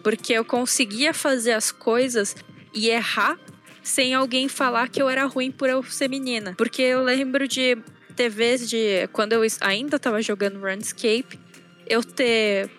Porque 0.03 0.33
eu 0.33 0.45
conseguia 0.45 1.13
fazer 1.13 1.53
as 1.53 1.73
coisas 1.73 2.37
e 2.73 2.89
errar 2.89 3.39
sem 3.83 4.15
alguém 4.15 4.49
falar 4.49 4.89
que 4.89 5.01
eu 5.01 5.09
era 5.09 5.25
ruim 5.25 5.51
por 5.51 5.69
eu 5.69 5.83
ser 5.83 6.09
menina. 6.09 6.55
Porque 6.57 6.83
eu 6.83 7.03
lembro 7.03 7.47
de 7.49 7.77
TVs 8.15 8.69
de 8.69 9.09
quando 9.13 9.33
eu 9.33 9.43
ainda 9.61 9.99
tava 9.99 10.21
jogando 10.21 10.61
RuneScape, 10.61 11.39
eu 11.87 12.05
ter 12.05 12.71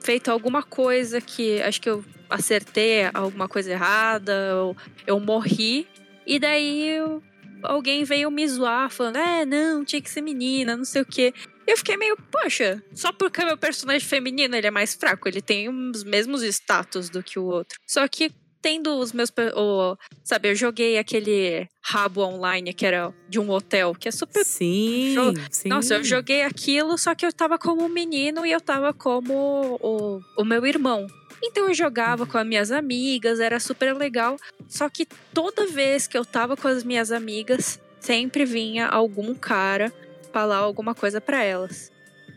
feito 0.00 0.30
alguma 0.30 0.62
coisa 0.62 1.20
que 1.20 1.60
acho 1.62 1.80
que 1.80 1.88
eu 1.88 2.04
acertei 2.28 3.08
alguma 3.12 3.48
coisa 3.48 3.72
errada, 3.72 4.56
ou 4.56 4.76
eu 5.06 5.18
morri, 5.20 5.86
e 6.26 6.38
daí 6.38 6.88
eu, 6.88 7.22
alguém 7.62 8.04
veio 8.04 8.30
me 8.30 8.46
zoar 8.46 8.90
falando: 8.90 9.16
"É, 9.16 9.44
não, 9.44 9.84
tinha 9.84 10.00
que 10.00 10.10
ser 10.10 10.20
menina, 10.20 10.76
não 10.76 10.84
sei 10.84 11.02
o 11.02 11.06
quê". 11.06 11.32
Eu 11.66 11.78
fiquei 11.78 11.96
meio, 11.96 12.16
poxa, 12.30 12.82
só 12.94 13.10
porque 13.10 13.42
meu 13.42 13.56
personagem 13.56 14.06
feminino 14.06 14.54
ele 14.54 14.66
é 14.66 14.70
mais 14.70 14.94
fraco, 14.94 15.26
ele 15.26 15.40
tem 15.40 15.68
os 15.68 16.04
mesmos 16.04 16.42
status 16.42 17.08
do 17.08 17.22
que 17.22 17.38
o 17.38 17.44
outro. 17.44 17.78
Só 17.86 18.06
que 18.06 18.30
tendo 18.64 18.96
os 18.98 19.12
meus. 19.12 19.30
O, 19.54 19.94
sabe, 20.22 20.50
eu 20.50 20.54
joguei 20.54 20.96
aquele 20.96 21.68
rabo 21.82 22.22
online 22.22 22.72
que 22.72 22.86
era 22.86 23.12
de 23.28 23.38
um 23.38 23.50
hotel, 23.50 23.94
que 23.94 24.08
é 24.08 24.10
super. 24.10 24.42
Sim, 24.42 25.34
sim. 25.50 25.68
Nossa, 25.68 25.96
eu 25.96 26.02
joguei 26.02 26.42
aquilo, 26.42 26.96
só 26.96 27.14
que 27.14 27.26
eu 27.26 27.32
tava 27.32 27.58
como 27.58 27.84
um 27.84 27.90
menino 27.90 28.46
e 28.46 28.50
eu 28.50 28.62
tava 28.62 28.94
como 28.94 29.78
o, 29.82 30.18
o 30.38 30.44
meu 30.46 30.64
irmão. 30.64 31.06
Então 31.42 31.68
eu 31.68 31.74
jogava 31.74 32.24
com 32.24 32.38
as 32.38 32.46
minhas 32.46 32.72
amigas, 32.72 33.38
era 33.38 33.60
super 33.60 33.94
legal. 33.94 34.38
Só 34.66 34.88
que 34.88 35.06
toda 35.34 35.66
vez 35.66 36.06
que 36.06 36.16
eu 36.16 36.24
tava 36.24 36.56
com 36.56 36.66
as 36.66 36.82
minhas 36.82 37.12
amigas, 37.12 37.78
sempre 38.00 38.46
vinha 38.46 38.86
algum 38.86 39.34
cara 39.34 39.92
falar 40.32 40.56
alguma 40.56 40.94
coisa 40.94 41.20
para 41.20 41.44
elas 41.44 41.92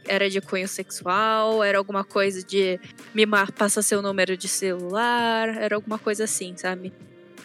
era 0.08 0.30
de 0.30 0.42
cunho 0.42 0.68
sexual, 0.68 1.64
era 1.64 1.78
alguma 1.78 2.04
coisa 2.04 2.44
de 2.44 2.80
me 3.14 3.26
passa 3.56 3.82
seu 3.82 4.02
número 4.02 4.38
de 4.38 4.48
celular, 4.48 5.50
era 5.58 5.76
alguma 5.76 6.00
coisa 6.00 6.24
assim, 6.24 6.56
sabe? 6.58 6.94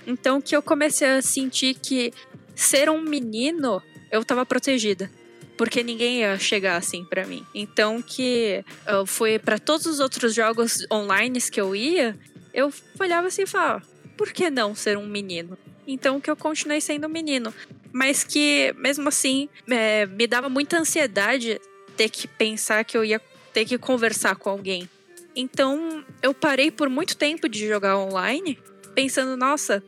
Então 0.07 0.40
que 0.40 0.54
eu 0.54 0.62
comecei 0.62 1.09
a 1.09 1.23
sentir 1.23 1.75
que 1.75 2.12
ser 2.54 2.88
um 2.90 3.00
menino, 3.00 3.83
eu 4.11 4.25
tava 4.25 4.45
protegida. 4.45 5.11
Porque 5.57 5.83
ninguém 5.83 6.21
ia 6.21 6.38
chegar 6.38 6.76
assim 6.76 7.04
para 7.04 7.26
mim. 7.26 7.45
Então 7.54 8.02
que 8.02 8.64
eu 8.87 9.07
fui 9.07 9.38
para 9.38 9.59
todos 9.59 9.87
os 9.87 10.00
outros 10.00 10.35
jogos 10.35 10.87
online 10.90 11.40
que 11.40 11.61
eu 11.61 11.76
ia, 11.76 12.19
eu 12.52 12.73
olhava 12.99 13.28
assim 13.28 13.42
e 13.42 13.47
falava, 13.47 13.83
por 14.16 14.33
que 14.33 14.50
não 14.50 14.75
ser 14.75 14.97
um 14.97 15.07
menino? 15.07 15.57
Então 15.87 16.21
que 16.21 16.31
eu 16.31 16.37
continuei 16.37 16.81
sendo 16.81 17.07
um 17.07 17.11
menino. 17.11 17.52
Mas 17.92 18.25
que, 18.25 18.75
mesmo 18.78 19.09
assim, 19.09 19.49
é, 19.69 20.07
me 20.07 20.26
dava 20.26 20.49
muita 20.49 20.78
ansiedade 20.78 21.61
ter 21.96 22.08
que 22.08 22.26
pensar 22.26 22.84
que 22.84 22.96
eu 22.96 23.04
ia 23.04 23.20
ter 23.52 23.64
que 23.64 23.78
conversar 23.78 24.37
com 24.37 24.50
alguém. 24.50 24.88
Então, 25.34 26.04
eu 26.22 26.34
parei 26.34 26.70
por 26.70 26.88
muito 26.88 27.16
tempo 27.16 27.49
de 27.49 27.66
jogar 27.66 27.99
online, 27.99 28.58
pensando, 28.94 29.37
nossa, 29.37 29.82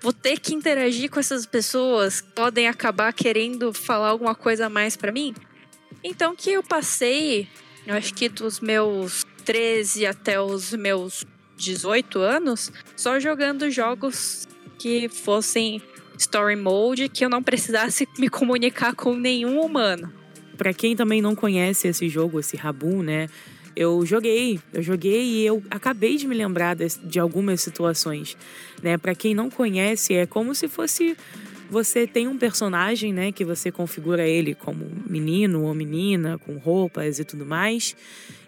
vou 0.00 0.12
ter 0.12 0.40
que 0.40 0.54
interagir 0.54 1.10
com 1.10 1.20
essas 1.20 1.46
pessoas, 1.46 2.20
podem 2.34 2.66
acabar 2.66 3.12
querendo 3.12 3.72
falar 3.72 4.08
alguma 4.08 4.34
coisa 4.34 4.66
a 4.66 4.70
mais 4.70 4.96
para 4.96 5.12
mim. 5.12 5.34
Então 6.02 6.34
que 6.34 6.50
eu 6.50 6.62
passei, 6.62 7.46
eu 7.86 7.94
acho 7.94 8.14
que 8.14 8.28
dos 8.28 8.58
meus 8.60 9.24
13 9.44 10.06
até 10.06 10.40
os 10.40 10.72
meus 10.72 11.24
18 11.56 12.18
anos, 12.20 12.72
só 12.96 13.20
jogando 13.20 13.70
jogos 13.70 14.48
que 14.78 15.08
fossem 15.08 15.82
story 16.16 16.56
mode, 16.56 17.08
que 17.08 17.24
eu 17.24 17.28
não 17.28 17.42
precisasse 17.42 18.08
me 18.18 18.28
comunicar 18.28 18.94
com 18.94 19.14
nenhum 19.14 19.60
humano 19.60 20.19
para 20.60 20.74
quem 20.74 20.94
também 20.94 21.22
não 21.22 21.34
conhece 21.34 21.88
esse 21.88 22.06
jogo, 22.06 22.38
esse 22.38 22.54
Rabu, 22.54 23.02
né? 23.02 23.30
Eu 23.74 24.04
joguei, 24.04 24.60
eu 24.74 24.82
joguei 24.82 25.22
e 25.22 25.46
eu 25.46 25.62
acabei 25.70 26.18
de 26.18 26.28
me 26.28 26.34
lembrar 26.34 26.76
de, 26.76 26.86
de 27.02 27.18
algumas 27.18 27.62
situações, 27.62 28.36
né? 28.82 28.98
Para 28.98 29.14
quem 29.14 29.32
não 29.34 29.48
conhece, 29.48 30.12
é 30.12 30.26
como 30.26 30.54
se 30.54 30.68
fosse 30.68 31.16
você 31.70 32.06
tem 32.06 32.28
um 32.28 32.36
personagem, 32.36 33.10
né, 33.10 33.32
que 33.32 33.42
você 33.44 33.72
configura 33.72 34.26
ele 34.28 34.54
como 34.54 34.86
menino 35.08 35.62
ou 35.62 35.74
menina, 35.74 36.36
com 36.36 36.58
roupas 36.58 37.18
e 37.18 37.24
tudo 37.24 37.46
mais. 37.46 37.96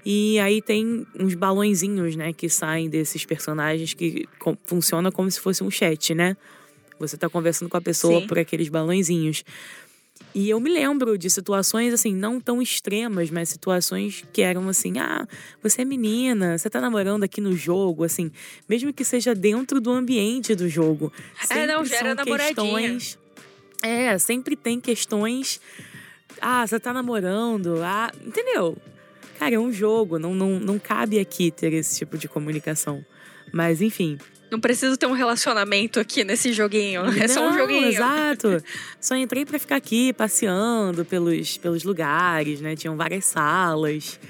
E 0.05 0.39
aí 0.41 0.61
tem 0.61 1.07
uns 1.19 1.35
balõezinhos, 1.35 2.15
né, 2.15 2.35
que 2.35 2.47
saem 2.51 2.91
desses 2.91 3.25
personagens 3.25 3.95
que 3.95 4.29
com, 4.39 4.55
funciona 4.67 5.11
como 5.11 5.31
se 5.31 5.41
fosse 5.41 5.65
um 5.65 5.71
chat, 5.71 6.15
né? 6.15 6.37
Você 6.99 7.17
tá 7.17 7.29
conversando 7.29 7.69
com 7.69 7.77
a 7.77 7.81
pessoa 7.81 8.21
Sim. 8.21 8.27
por 8.29 8.39
aqueles 8.39 8.69
balõezinhos. 8.69 9.45
E 10.35 10.49
eu 10.49 10.59
me 10.59 10.71
lembro 10.71 11.19
de 11.19 11.29
situações, 11.29 11.93
assim, 11.93 12.15
não 12.15 12.41
tão 12.41 12.63
extremas, 12.63 13.31
mas 13.31 13.51
situações 13.51 14.25
que 14.33 14.41
eram 14.41 14.69
assim: 14.69 14.99
ah, 14.99 15.27
você 15.63 15.83
é 15.83 15.85
menina, 15.85 16.57
você 16.57 16.71
tá 16.71 16.81
namorando 16.81 17.23
aqui 17.25 17.41
no 17.41 17.55
jogo, 17.55 18.05
assim, 18.05 18.31
mesmo 18.69 18.93
que 18.93 19.05
seja 19.05 19.35
dentro 19.35 19.81
do 19.81 19.91
ambiente 19.91 20.55
do 20.55 20.69
jogo. 20.69 21.13
É, 21.51 21.67
não, 21.67 21.85
já 21.85 21.97
era 21.99 22.17
questões. 22.25 23.19
É, 23.83 24.17
sempre 24.19 24.57
tem 24.57 24.81
questões. 24.81 25.61
Ah, 26.41 26.67
você 26.67 26.81
tá 26.81 26.93
namorando, 26.93 27.83
ah, 27.83 28.11
entendeu? 28.25 28.77
Cara, 29.39 29.57
é 29.57 29.59
um 29.59 29.73
jogo, 29.73 30.19
não, 30.19 30.35
não, 30.35 30.59
não 30.61 30.79
cabe 30.79 31.19
aqui 31.19 31.51
ter 31.51 31.73
esse 31.73 31.99
tipo 31.99 32.17
de 32.17 32.29
comunicação. 32.29 33.05
Mas, 33.53 33.83
enfim, 33.83 34.19
não 34.53 34.61
preciso 34.61 34.99
ter 34.99 35.07
um 35.07 35.13
relacionamento 35.13 35.99
aqui 35.99 36.23
nesse 36.23 36.53
joguinho. 36.53 37.03
É 37.19 37.27
só 37.27 37.49
um 37.49 37.57
joguinho. 37.57 37.89
Exato. 37.89 38.63
Só 39.01 39.17
entrei 39.17 39.47
para 39.47 39.59
ficar 39.59 39.77
aqui 39.77 40.13
passeando 40.13 41.07
pelos, 41.07 41.57
pelos 41.57 41.83
lugares, 41.85 42.61
né? 42.61 42.77
Tinham 42.77 42.95
várias 42.95 43.25
salas. 43.25 44.21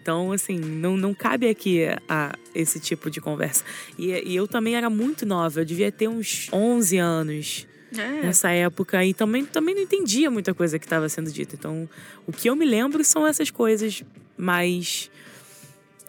Então, 0.00 0.30
assim, 0.30 0.56
não, 0.56 0.96
não 0.96 1.12
cabe 1.12 1.48
aqui 1.48 1.82
a, 2.08 2.32
esse 2.54 2.78
tipo 2.78 3.10
de 3.10 3.20
conversa. 3.20 3.64
E, 3.98 4.10
e 4.10 4.36
eu 4.36 4.46
também 4.46 4.76
era 4.76 4.88
muito 4.88 5.26
nova, 5.26 5.60
eu 5.60 5.64
devia 5.64 5.90
ter 5.90 6.08
uns 6.08 6.48
11 6.52 6.98
anos. 6.98 7.66
É. 7.96 8.22
Nessa 8.22 8.50
época, 8.50 9.04
e 9.04 9.12
também, 9.12 9.44
também 9.44 9.74
não 9.74 9.82
entendia 9.82 10.30
muita 10.30 10.54
coisa 10.54 10.78
que 10.78 10.86
estava 10.86 11.08
sendo 11.08 11.30
dita. 11.30 11.56
Então, 11.56 11.88
o 12.26 12.32
que 12.32 12.48
eu 12.48 12.56
me 12.56 12.64
lembro 12.64 13.04
são 13.04 13.26
essas 13.26 13.50
coisas 13.50 14.02
mais 14.36 15.10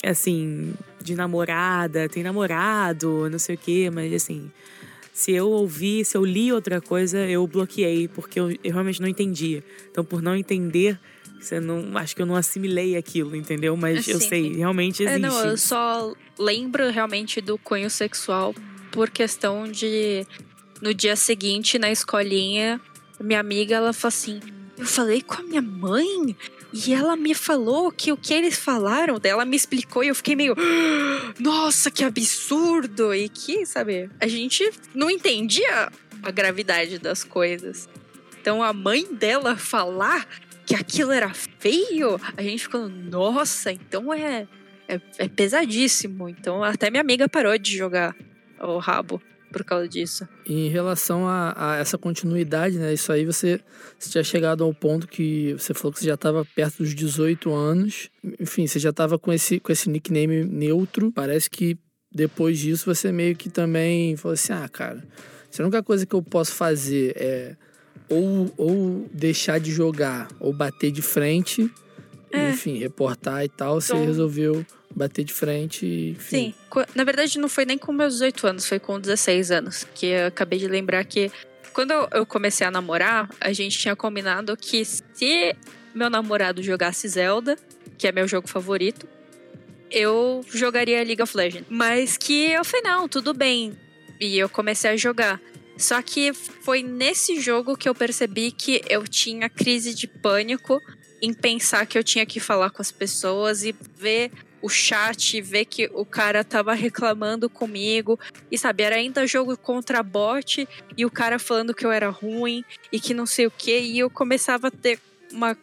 assim, 0.03 0.73
de 1.03 1.15
namorada, 1.15 2.07
tem 2.09 2.23
namorado, 2.23 3.29
não 3.29 3.37
sei 3.37 3.55
o 3.55 3.57
quê, 3.57 3.89
mas 3.93 4.13
assim, 4.13 4.49
se 5.13 5.31
eu 5.31 5.49
ouvi, 5.49 6.03
se 6.03 6.17
eu 6.17 6.25
li 6.25 6.51
outra 6.51 6.81
coisa, 6.81 7.19
eu 7.19 7.45
bloqueei, 7.45 8.07
porque 8.07 8.39
eu, 8.39 8.51
eu 8.63 8.71
realmente 8.71 8.99
não 8.99 9.07
entendia. 9.07 9.63
Então, 9.91 10.03
por 10.03 10.21
não 10.21 10.35
entender, 10.35 10.99
você 11.39 11.59
não, 11.59 11.95
acho 11.97 12.15
que 12.15 12.21
eu 12.21 12.25
não 12.25 12.35
assimilei 12.35 12.97
aquilo, 12.97 13.35
entendeu? 13.35 13.77
Mas 13.77 14.07
eu 14.07 14.19
sei, 14.19 14.53
realmente 14.53 15.03
existe. 15.03 15.17
É, 15.17 15.19
não, 15.19 15.45
eu 15.45 15.57
só 15.57 16.13
lembro 16.39 16.89
realmente 16.89 17.41
do 17.41 17.57
cunho 17.57 17.89
sexual 17.89 18.55
por 18.91 19.09
questão 19.09 19.69
de. 19.69 20.25
No 20.81 20.93
dia 20.93 21.15
seguinte, 21.15 21.79
na 21.79 21.89
escolinha, 21.91 22.81
minha 23.19 23.39
amiga, 23.39 23.75
ela 23.75 23.93
falou 23.93 24.09
assim: 24.09 24.39
Eu 24.77 24.85
falei 24.85 25.21
com 25.21 25.35
a 25.35 25.43
minha 25.43 25.61
mãe 25.61 26.35
e 26.73 26.91
ela 26.91 27.15
me 27.15 27.35
falou 27.35 27.91
que 27.91 28.11
o 28.11 28.17
que 28.17 28.33
eles 28.33 28.57
falaram, 28.57 29.19
daí 29.19 29.31
ela 29.31 29.45
me 29.45 29.55
explicou 29.55 30.03
e 30.03 30.07
eu 30.07 30.15
fiquei 30.15 30.35
meio. 30.35 30.55
Nossa, 31.39 31.91
que 31.91 32.03
absurdo! 32.03 33.13
E 33.13 33.29
que, 33.29 33.63
sabe, 33.63 34.09
a 34.19 34.27
gente 34.27 34.67
não 34.93 35.09
entendia 35.09 35.91
a 36.23 36.31
gravidade 36.31 36.97
das 36.97 37.23
coisas. 37.23 37.87
Então 38.41 38.63
a 38.63 38.73
mãe 38.73 39.05
dela 39.13 39.55
falar 39.55 40.27
que 40.65 40.73
aquilo 40.73 41.11
era 41.11 41.31
feio, 41.33 42.19
a 42.35 42.41
gente 42.41 42.63
ficou, 42.63 42.89
nossa, 42.89 43.71
então 43.71 44.11
é, 44.11 44.47
é, 44.87 44.99
é 45.19 45.27
pesadíssimo. 45.27 46.27
Então 46.27 46.63
até 46.63 46.89
minha 46.89 47.01
amiga 47.01 47.29
parou 47.29 47.55
de 47.57 47.77
jogar 47.77 48.15
o 48.59 48.79
rabo 48.79 49.21
por 49.53 49.63
causa 49.63 49.87
disso. 49.87 50.27
Em 50.45 50.67
relação 50.67 51.27
a, 51.27 51.53
a 51.55 51.75
essa 51.77 51.97
continuidade, 51.97 52.77
né? 52.77 52.93
Isso 52.93 53.11
aí 53.11 53.25
você, 53.25 53.59
você 53.97 54.09
tinha 54.09 54.23
chegado 54.23 54.63
ao 54.63 54.73
ponto 54.73 55.07
que 55.07 55.53
você 55.53 55.73
falou 55.73 55.93
que 55.93 55.99
você 55.99 56.05
já 56.07 56.15
estava 56.15 56.43
perto 56.55 56.79
dos 56.79 56.93
18 56.93 57.53
anos. 57.53 58.09
Enfim, 58.39 58.67
você 58.67 58.79
já 58.79 58.89
estava 58.89 59.17
com 59.17 59.31
esse, 59.31 59.59
com 59.59 59.71
esse 59.71 59.89
nickname 59.89 60.43
neutro. 60.43 61.11
Parece 61.11 61.49
que 61.49 61.77
depois 62.11 62.59
disso 62.59 62.93
você 62.93 63.11
meio 63.11 63.35
que 63.35 63.49
também 63.49 64.17
falou 64.17 64.33
assim: 64.33 64.51
ah, 64.53 64.67
cara, 64.67 65.03
se 65.49 65.61
a 65.61 65.65
única 65.65 65.81
coisa 65.81 66.05
que 66.05 66.13
eu 66.13 66.21
posso 66.21 66.51
fazer 66.53 67.13
é 67.15 67.55
ou, 68.09 68.53
ou 68.57 69.09
deixar 69.13 69.59
de 69.59 69.71
jogar 69.71 70.27
ou 70.39 70.51
bater 70.53 70.91
de 70.91 71.01
frente, 71.01 71.71
É. 72.31 72.49
enfim, 72.49 72.77
reportar 72.77 73.43
e 73.45 73.49
tal, 73.49 73.79
você 73.79 73.93
Então- 73.93 74.05
resolveu 74.05 74.65
bater 74.95 75.23
de 75.23 75.33
frente. 75.33 76.15
Enfim. 76.17 76.53
Sim, 76.53 76.83
na 76.95 77.03
verdade 77.03 77.39
não 77.39 77.49
foi 77.49 77.65
nem 77.65 77.77
com 77.77 77.91
meus 77.91 78.13
18 78.13 78.47
anos, 78.47 78.65
foi 78.67 78.79
com 78.79 78.99
16 78.99 79.51
anos. 79.51 79.87
Que 79.95 80.07
eu 80.07 80.27
acabei 80.27 80.59
de 80.59 80.67
lembrar 80.67 81.03
que 81.05 81.31
quando 81.73 81.91
eu 82.11 82.25
comecei 82.25 82.65
a 82.65 82.71
namorar, 82.71 83.29
a 83.41 83.51
gente 83.51 83.77
tinha 83.77 83.95
combinado 83.95 84.55
que 84.55 84.85
se 84.85 85.55
meu 85.93 86.09
namorado 86.09 86.61
jogasse 86.61 87.07
Zelda, 87.07 87.57
que 87.97 88.07
é 88.07 88.11
meu 88.11 88.27
jogo 88.27 88.47
favorito, 88.47 89.07
eu 89.89 90.43
jogaria 90.49 91.03
League 91.03 91.21
of 91.21 91.35
Legends. 91.35 91.67
Mas 91.69 92.17
que 92.17 92.51
eu 92.51 92.63
falei, 92.65 92.83
não, 92.83 93.07
tudo 93.07 93.33
bem. 93.33 93.77
E 94.19 94.37
eu 94.37 94.49
comecei 94.49 94.91
a 94.91 94.97
jogar. 94.97 95.39
Só 95.77 96.01
que 96.01 96.33
foi 96.33 96.83
nesse 96.83 97.39
jogo 97.39 97.75
que 97.75 97.89
eu 97.89 97.95
percebi 97.95 98.51
que 98.51 98.81
eu 98.87 99.07
tinha 99.07 99.49
crise 99.49 99.93
de 99.93 100.07
pânico 100.07 100.81
em 101.21 101.33
pensar 101.33 101.85
que 101.85 101.97
eu 101.97 102.03
tinha 102.03 102.25
que 102.25 102.39
falar 102.39 102.69
com 102.69 102.81
as 102.81 102.91
pessoas 102.91 103.63
e 103.63 103.73
ver 103.97 104.31
o 104.63 104.69
chat, 104.69 105.41
ver 105.41 105.65
que 105.65 105.91
o 105.93 106.05
cara 106.05 106.41
tava 106.41 106.73
reclamando 106.73 107.49
comigo. 107.49 108.17
E 108.49 108.57
sabe, 108.57 108.83
era 108.83 108.95
ainda 108.95 109.27
jogo 109.27 109.57
contra 109.57 110.01
bot 110.01 110.65
e 110.97 111.05
o 111.05 111.11
cara 111.11 111.37
falando 111.37 111.73
que 111.73 111.85
eu 111.85 111.91
era 111.91 112.09
ruim 112.09 112.63
e 112.89 112.97
que 112.97 113.13
não 113.13 113.25
sei 113.25 113.45
o 113.45 113.51
que. 113.51 113.77
E 113.77 113.99
eu 113.99 114.09
começava 114.09 114.69
a 114.69 114.71
ter 114.71 114.99
uma, 115.33 115.57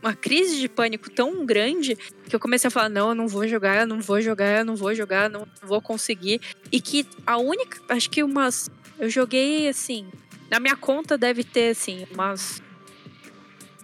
uma 0.00 0.14
crise 0.14 0.60
de 0.60 0.68
pânico 0.68 1.10
tão 1.10 1.44
grande 1.44 1.96
que 2.28 2.36
eu 2.36 2.38
comecei 2.38 2.68
a 2.68 2.70
falar: 2.70 2.88
não, 2.88 3.08
eu 3.08 3.14
não 3.16 3.26
vou 3.26 3.48
jogar, 3.48 3.80
eu 3.80 3.86
não 3.86 4.00
vou 4.00 4.22
jogar, 4.22 4.60
eu 4.60 4.64
não 4.64 4.76
vou 4.76 4.94
jogar, 4.94 5.28
não 5.28 5.44
vou 5.60 5.82
conseguir. 5.82 6.40
E 6.70 6.80
que 6.80 7.04
a 7.26 7.36
única, 7.36 7.80
acho 7.88 8.08
que 8.08 8.22
umas. 8.22 8.70
Eu 8.96 9.10
joguei 9.10 9.68
assim. 9.68 10.06
Na 10.48 10.60
minha 10.60 10.76
conta 10.76 11.18
deve 11.18 11.42
ter 11.42 11.70
assim, 11.70 12.06
umas. 12.12 12.62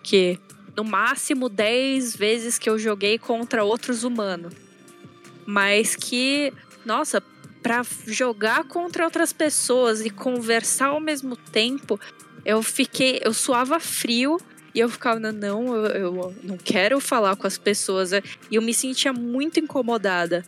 Que 0.04 0.38
no 0.76 0.84
máximo 0.84 1.48
10 1.48 2.14
vezes 2.16 2.58
que 2.58 2.68
eu 2.68 2.78
joguei 2.78 3.18
contra 3.18 3.64
outros 3.64 4.04
humanos. 4.04 4.52
Mas 5.46 5.94
que, 5.96 6.52
nossa, 6.84 7.22
pra 7.62 7.84
jogar 8.06 8.64
contra 8.64 9.04
outras 9.04 9.32
pessoas 9.32 10.04
e 10.04 10.10
conversar 10.10 10.88
ao 10.88 11.00
mesmo 11.00 11.36
tempo, 11.36 11.98
eu 12.44 12.62
fiquei, 12.62 13.20
eu 13.24 13.32
suava 13.32 13.80
frio 13.80 14.38
e 14.74 14.80
eu 14.80 14.88
ficava, 14.88 15.18
não, 15.32 15.74
eu, 15.74 15.86
eu 15.86 16.34
não 16.42 16.56
quero 16.58 17.00
falar 17.00 17.36
com 17.36 17.46
as 17.46 17.56
pessoas. 17.56 18.12
E 18.12 18.22
eu 18.50 18.62
me 18.62 18.74
sentia 18.74 19.12
muito 19.12 19.58
incomodada. 19.58 20.44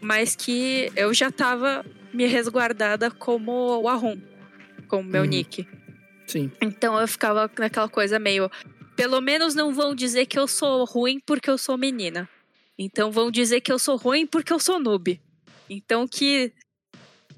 Mas 0.00 0.34
que 0.34 0.90
eu 0.96 1.12
já 1.14 1.30
tava 1.30 1.84
me 2.12 2.26
resguardada 2.26 3.10
como 3.10 3.80
o 3.80 3.88
Arrum, 3.88 4.18
como 4.88 5.08
meu 5.08 5.22
Uhum. 5.22 5.28
nick. 5.28 5.66
Sim. 6.26 6.50
Então 6.60 6.98
eu 6.98 7.06
ficava 7.08 7.50
naquela 7.58 7.88
coisa 7.88 8.18
meio. 8.18 8.50
Pelo 9.00 9.22
menos 9.22 9.54
não 9.54 9.72
vão 9.72 9.94
dizer 9.94 10.26
que 10.26 10.38
eu 10.38 10.46
sou 10.46 10.84
ruim 10.84 11.18
porque 11.24 11.48
eu 11.48 11.56
sou 11.56 11.78
menina. 11.78 12.28
Então 12.78 13.10
vão 13.10 13.30
dizer 13.30 13.62
que 13.62 13.72
eu 13.72 13.78
sou 13.78 13.96
ruim 13.96 14.26
porque 14.26 14.52
eu 14.52 14.58
sou 14.58 14.78
noob. 14.78 15.18
Então 15.70 16.06
que. 16.06 16.52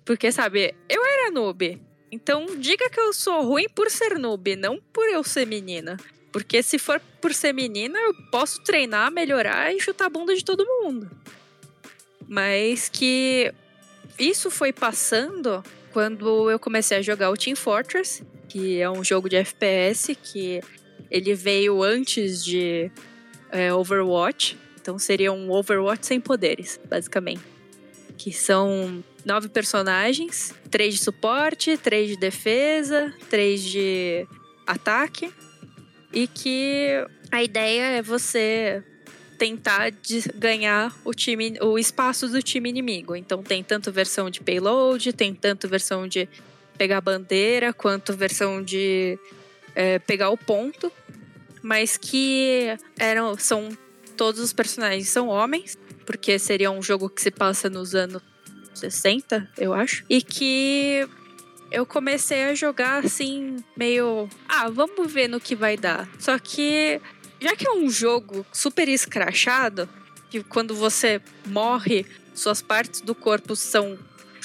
Porque, 0.05 0.33
sabe, 0.33 0.75
eu 0.89 1.07
era 1.07 1.31
noob. 1.31 1.81
Então 2.11 2.47
diga 2.59 2.91
que 2.91 2.99
eu 2.99 3.13
sou 3.13 3.43
ruim 3.43 3.69
por 3.69 3.89
ser 3.93 4.19
noob, 4.19 4.57
não 4.57 4.81
por 4.93 5.09
eu 5.09 5.23
ser 5.23 5.47
menina. 5.47 5.97
Porque 6.33 6.65
se 6.65 6.81
for 6.81 7.01
por 7.21 7.33
ser 7.33 7.53
menina, 7.53 7.97
eu 7.97 8.13
posso 8.33 8.61
treinar, 8.65 9.13
melhorar 9.13 9.73
e 9.73 9.79
chutar 9.79 10.07
a 10.07 10.11
bunda 10.11 10.35
de 10.35 10.45
todo 10.45 10.67
mundo. 10.67 11.09
Mas 12.27 12.89
que 12.89 13.55
isso 14.19 14.51
foi 14.51 14.73
passando 14.73 15.63
quando 15.93 16.51
eu 16.51 16.59
comecei 16.59 16.99
a 16.99 17.03
jogar 17.03 17.31
o 17.31 17.37
Team 17.37 17.55
Fortress, 17.55 18.25
que 18.49 18.81
é 18.81 18.91
um 18.91 19.05
jogo 19.05 19.29
de 19.29 19.37
FPS 19.37 20.17
que 20.17 20.61
ele 21.13 21.35
veio 21.35 21.83
antes 21.83 22.43
de 22.43 22.91
é, 23.51 23.73
Overwatch. 23.73 24.57
Então 24.81 24.99
seria 24.99 25.31
um 25.31 25.51
Overwatch 25.51 26.07
sem 26.07 26.19
poderes, 26.19 26.81
basicamente. 26.89 27.43
Que 28.17 28.33
são 28.33 29.05
nove 29.23 29.51
personagens, 29.51 30.55
três 30.71 30.95
de 30.95 31.05
suporte, 31.05 31.77
três 31.77 32.09
de 32.09 32.17
defesa, 32.17 33.13
três 33.29 33.63
de 33.63 34.27
ataque. 34.67 35.31
E 36.11 36.27
que 36.27 36.89
a 37.31 37.43
ideia 37.43 37.83
é 37.99 38.03
você 38.03 38.83
tentar 39.39 39.93
ganhar 40.35 40.97
o 41.05 41.13
time, 41.13 41.59
o 41.61 41.79
espaço 41.79 42.27
do 42.29 42.43
time 42.43 42.71
inimigo. 42.71 43.15
Então 43.15 43.43
tem 43.43 43.63
tanto 43.63 43.93
versão 43.93 44.31
de 44.31 44.41
payload, 44.41 45.13
tem 45.13 45.35
tanto 45.35 45.69
versão 45.69 46.09
de 46.09 46.27
pegar 46.79 47.03
bandeira, 47.03 47.73
quanto 47.73 48.17
versão 48.17 48.63
de 48.63 49.19
é, 49.75 49.99
pegar 49.99 50.31
o 50.31 50.39
ponto. 50.39 50.91
Mas 51.63 51.97
que 51.97 52.77
eram, 52.99 53.39
são 53.39 53.71
todos 54.17 54.41
os 54.41 54.53
personagens 54.53 55.09
são 55.09 55.29
homens, 55.29 55.79
porque 56.05 56.39
seria 56.39 56.71
um 56.71 56.83
jogo 56.83 57.09
que 57.09 57.23
se 57.23 57.31
passa 57.31 57.71
nos 57.71 57.95
anos 57.95 58.23
60, 58.75 59.51
eu 59.59 59.73
acho. 59.73 60.05
E 60.09 60.23
que 60.23 61.07
eu 61.71 61.87
comecei 61.87 62.45
a 62.45 62.55
jogar 62.55 63.05
assim, 63.05 63.57
meio. 63.77 64.29
Ah, 64.49 64.69
vamos 64.69 65.11
ver 65.11 65.29
no 65.29 65.41
que 65.41 65.55
vai 65.55 65.77
dar. 65.77 66.09
Só 66.19 66.39
que, 66.39 67.01
já 67.41 67.57
que 67.57 67.67
é 67.67 67.73
um 67.73 67.89
jogo 67.89 68.45
super 68.53 68.89
escrachado, 68.89 69.89
que 70.31 70.43
quando 70.43 70.75
você 70.75 71.21
morre, 71.47 72.07
suas 72.35 72.63
partes 72.63 73.01
do 73.01 73.15
corpo 73.15 73.55
são 73.57 73.99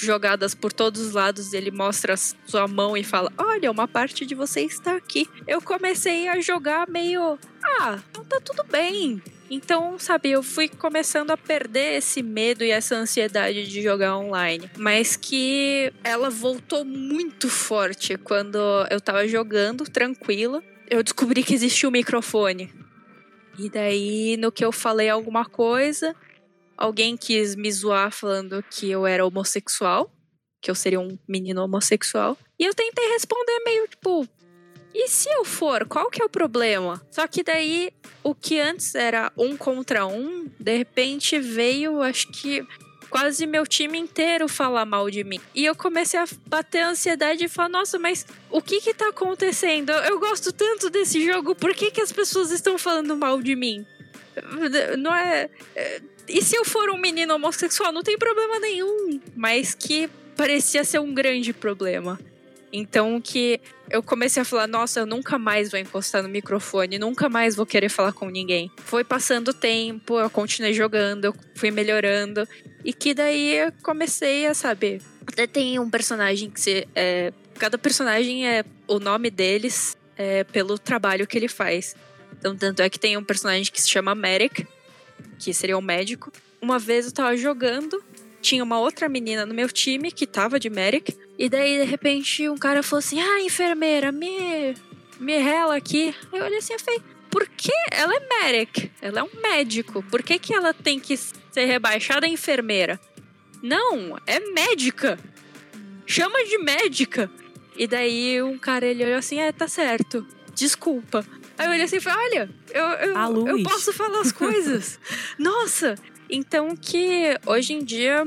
jogadas 0.04 0.54
por 0.54 0.72
todos 0.72 1.00
os 1.00 1.12
lados, 1.12 1.52
ele 1.52 1.70
mostra 1.70 2.16
sua 2.16 2.66
mão 2.66 2.96
e 2.96 3.04
fala: 3.04 3.32
Olha, 3.36 3.70
uma 3.70 3.88
parte 3.88 4.24
de 4.24 4.34
você 4.34 4.62
está 4.62 4.96
aqui. 4.96 5.28
Eu 5.46 5.60
comecei 5.60 6.28
a 6.28 6.40
jogar 6.40 6.88
meio. 6.88 7.38
Ah, 7.80 7.98
então 8.10 8.24
tá 8.24 8.40
tudo 8.40 8.64
bem. 8.64 9.22
Então, 9.50 9.98
sabe, 9.98 10.30
eu 10.30 10.42
fui 10.42 10.68
começando 10.68 11.30
a 11.30 11.36
perder 11.36 11.96
esse 11.96 12.22
medo 12.22 12.62
e 12.62 12.70
essa 12.70 12.94
ansiedade 12.94 13.66
de 13.66 13.82
jogar 13.82 14.16
online. 14.18 14.70
Mas 14.76 15.16
que 15.16 15.92
ela 16.04 16.28
voltou 16.28 16.84
muito 16.84 17.48
forte 17.48 18.18
quando 18.18 18.58
eu 18.90 19.00
tava 19.00 19.26
jogando, 19.26 19.84
tranquila. 19.84 20.62
Eu 20.90 21.02
descobri 21.02 21.42
que 21.42 21.54
existia 21.54 21.88
o 21.88 21.92
microfone. 21.92 22.72
E 23.58 23.68
daí, 23.68 24.36
no 24.36 24.52
que 24.52 24.64
eu 24.64 24.70
falei 24.70 25.08
alguma 25.08 25.44
coisa, 25.44 26.14
alguém 26.78 27.16
quis 27.16 27.54
me 27.56 27.70
zoar 27.70 28.10
falando 28.10 28.64
que 28.70 28.88
eu 28.88 29.06
era 29.06 29.26
homossexual. 29.26 30.10
Que 30.60 30.70
eu 30.70 30.74
seria 30.74 31.00
um 31.00 31.18
menino 31.28 31.62
homossexual. 31.62 32.38
E 32.58 32.64
eu 32.64 32.74
tentei 32.74 33.08
responder 33.12 33.60
meio 33.64 33.86
tipo. 33.86 34.26
E 34.94 35.08
se 35.08 35.28
eu 35.30 35.44
for, 35.44 35.86
qual 35.86 36.10
que 36.10 36.22
é 36.22 36.24
o 36.24 36.28
problema? 36.28 37.00
Só 37.10 37.26
que 37.26 37.44
daí, 37.44 37.92
o 38.22 38.34
que 38.34 38.58
antes 38.58 38.94
era 38.94 39.30
um 39.36 39.56
contra 39.56 40.06
um, 40.06 40.50
de 40.58 40.76
repente 40.76 41.38
veio, 41.38 42.00
acho 42.00 42.26
que 42.32 42.66
quase 43.08 43.46
meu 43.46 43.66
time 43.66 43.98
inteiro 43.98 44.48
falar 44.48 44.84
mal 44.84 45.10
de 45.10 45.22
mim. 45.22 45.40
E 45.54 45.64
eu 45.64 45.76
comecei 45.76 46.18
a 46.18 46.26
bater 46.46 46.82
ansiedade 46.82 47.44
e 47.44 47.48
falar, 47.48 47.68
nossa, 47.68 47.98
mas 47.98 48.26
o 48.50 48.60
que 48.60 48.80
que 48.80 48.94
tá 48.94 49.08
acontecendo? 49.08 49.90
Eu 49.90 50.18
gosto 50.18 50.52
tanto 50.52 50.90
desse 50.90 51.24
jogo, 51.24 51.54
por 51.54 51.74
que 51.74 51.90
que 51.90 52.00
as 52.00 52.12
pessoas 52.12 52.50
estão 52.50 52.78
falando 52.78 53.16
mal 53.16 53.40
de 53.40 53.54
mim? 53.54 53.86
Não 54.98 55.14
é... 55.14 55.50
e 56.28 56.42
se 56.42 56.56
eu 56.56 56.64
for 56.64 56.90
um 56.90 56.98
menino 56.98 57.34
homossexual? 57.34 57.92
Não 57.92 58.02
tem 58.02 58.18
problema 58.18 58.58
nenhum. 58.58 59.20
Mas 59.34 59.74
que 59.74 60.08
parecia 60.36 60.84
ser 60.84 61.00
um 61.00 61.12
grande 61.12 61.52
problema. 61.52 62.18
Então 62.72 63.20
que 63.20 63.60
eu 63.90 64.02
comecei 64.02 64.42
a 64.42 64.44
falar, 64.44 64.66
nossa, 64.66 65.00
eu 65.00 65.06
nunca 65.06 65.38
mais 65.38 65.70
vou 65.70 65.80
encostar 65.80 66.22
no 66.22 66.28
microfone, 66.28 66.98
nunca 66.98 67.28
mais 67.28 67.56
vou 67.56 67.64
querer 67.64 67.88
falar 67.88 68.12
com 68.12 68.28
ninguém. 68.28 68.70
Foi 68.84 69.02
passando 69.02 69.48
o 69.48 69.54
tempo, 69.54 70.18
eu 70.18 70.28
continuei 70.28 70.74
jogando, 70.74 71.26
eu 71.26 71.34
fui 71.54 71.70
melhorando. 71.70 72.46
E 72.84 72.92
que 72.92 73.14
daí 73.14 73.54
eu 73.54 73.72
comecei 73.82 74.46
a 74.46 74.54
saber. 74.54 75.00
Até 75.26 75.46
tem 75.46 75.78
um 75.78 75.90
personagem 75.90 76.50
que 76.50 76.60
se. 76.60 76.86
É, 76.94 77.32
cada 77.58 77.78
personagem 77.78 78.48
é. 78.48 78.64
O 78.86 78.98
nome 78.98 79.30
deles 79.30 79.96
é 80.16 80.44
pelo 80.44 80.78
trabalho 80.78 81.26
que 81.26 81.36
ele 81.36 81.48
faz. 81.48 81.94
Então, 82.38 82.56
tanto 82.56 82.80
é 82.80 82.88
que 82.88 82.98
tem 82.98 83.16
um 83.16 83.24
personagem 83.24 83.70
que 83.72 83.82
se 83.82 83.88
chama 83.88 84.14
Merrick, 84.14 84.66
que 85.38 85.52
seria 85.52 85.76
um 85.78 85.82
médico. 85.82 86.32
Uma 86.60 86.78
vez 86.78 87.06
eu 87.06 87.12
tava 87.12 87.36
jogando, 87.36 88.02
tinha 88.40 88.62
uma 88.62 88.78
outra 88.78 89.08
menina 89.08 89.44
no 89.44 89.54
meu 89.54 89.68
time 89.68 90.10
que 90.10 90.26
tava 90.26 90.58
de 90.58 90.70
Merrick. 90.70 91.16
E 91.38 91.48
daí, 91.48 91.78
de 91.78 91.84
repente, 91.84 92.48
um 92.48 92.56
cara 92.56 92.82
falou 92.82 92.98
assim: 92.98 93.20
Ah, 93.20 93.40
enfermeira, 93.42 94.10
me, 94.10 94.74
me 95.20 95.38
rela 95.38 95.76
aqui. 95.76 96.14
Eu 96.32 96.44
olhei 96.44 96.58
assim 96.58 96.74
e 96.74 96.78
falei: 96.78 97.02
Por 97.30 97.48
que 97.48 97.72
ela 97.90 98.14
é 98.14 98.20
Merrick? 98.20 98.90
Ela 99.00 99.20
é 99.20 99.22
um 99.22 99.40
médico. 99.40 100.02
Por 100.04 100.22
que, 100.22 100.38
que 100.38 100.54
ela 100.54 100.72
tem 100.72 100.98
que 100.98 101.16
ser 101.16 101.64
rebaixada 101.64 102.26
a 102.26 102.30
enfermeira? 102.30 103.00
Não, 103.62 104.18
é 104.26 104.40
médica. 104.40 105.18
Chama 106.06 106.44
de 106.44 106.58
médica. 106.58 107.30
E 107.76 107.86
daí 107.86 108.42
um 108.42 108.58
cara 108.58 108.86
ele 108.86 109.04
olhou 109.04 109.18
assim: 109.18 109.38
É, 109.40 109.52
tá 109.52 109.68
certo. 109.68 110.26
Desculpa. 110.54 111.24
Aí 111.58 111.66
eu 111.66 111.72
olhei 111.72 111.82
assim 111.82 111.96
e 111.96 112.00
falei: 112.00 112.26
Olha, 112.26 112.50
eu, 112.72 112.84
eu, 112.84 113.46
eu 113.48 113.62
posso 113.64 113.92
falar 113.92 114.20
as 114.20 114.32
coisas. 114.32 114.98
Nossa! 115.38 115.96
Então 116.30 116.76
que 116.76 117.38
hoje 117.44 117.72
em 117.72 117.84
dia, 117.84 118.26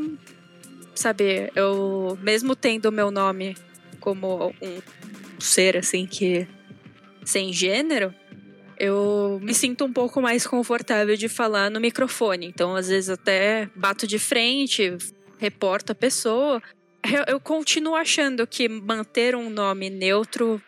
sabe, 0.94 1.52
eu 1.56 2.18
mesmo 2.22 2.56
tendo 2.56 2.92
meu 2.92 3.10
nome 3.10 3.56
como 4.00 4.54
um 4.62 4.82
ser 5.40 5.78
assim 5.78 6.06
que 6.06 6.48
sem 7.24 7.54
gênero, 7.54 8.14
eu 8.78 9.40
me 9.42 9.54
sinto 9.54 9.86
um 9.86 9.94
pouco 9.94 10.22
mais 10.22 10.46
confortável 10.48 11.16
de 11.16 11.30
falar 11.30 11.70
no 11.70 11.80
microfone. 11.80 12.48
Então, 12.48 12.76
às 12.76 12.88
vezes 12.88 13.10
até 13.10 13.70
bato 13.76 14.08
de 14.08 14.18
frente, 14.18 14.98
reporto 15.38 15.92
a 15.92 15.96
pessoa. 15.96 16.62
Eu, 17.04 17.36
eu 17.36 17.40
continuo 17.40 17.96
achando 17.96 18.46
que 18.48 18.68
manter 18.68 19.36
um 19.36 19.50
nome 19.50 19.90
neutro 19.90 20.62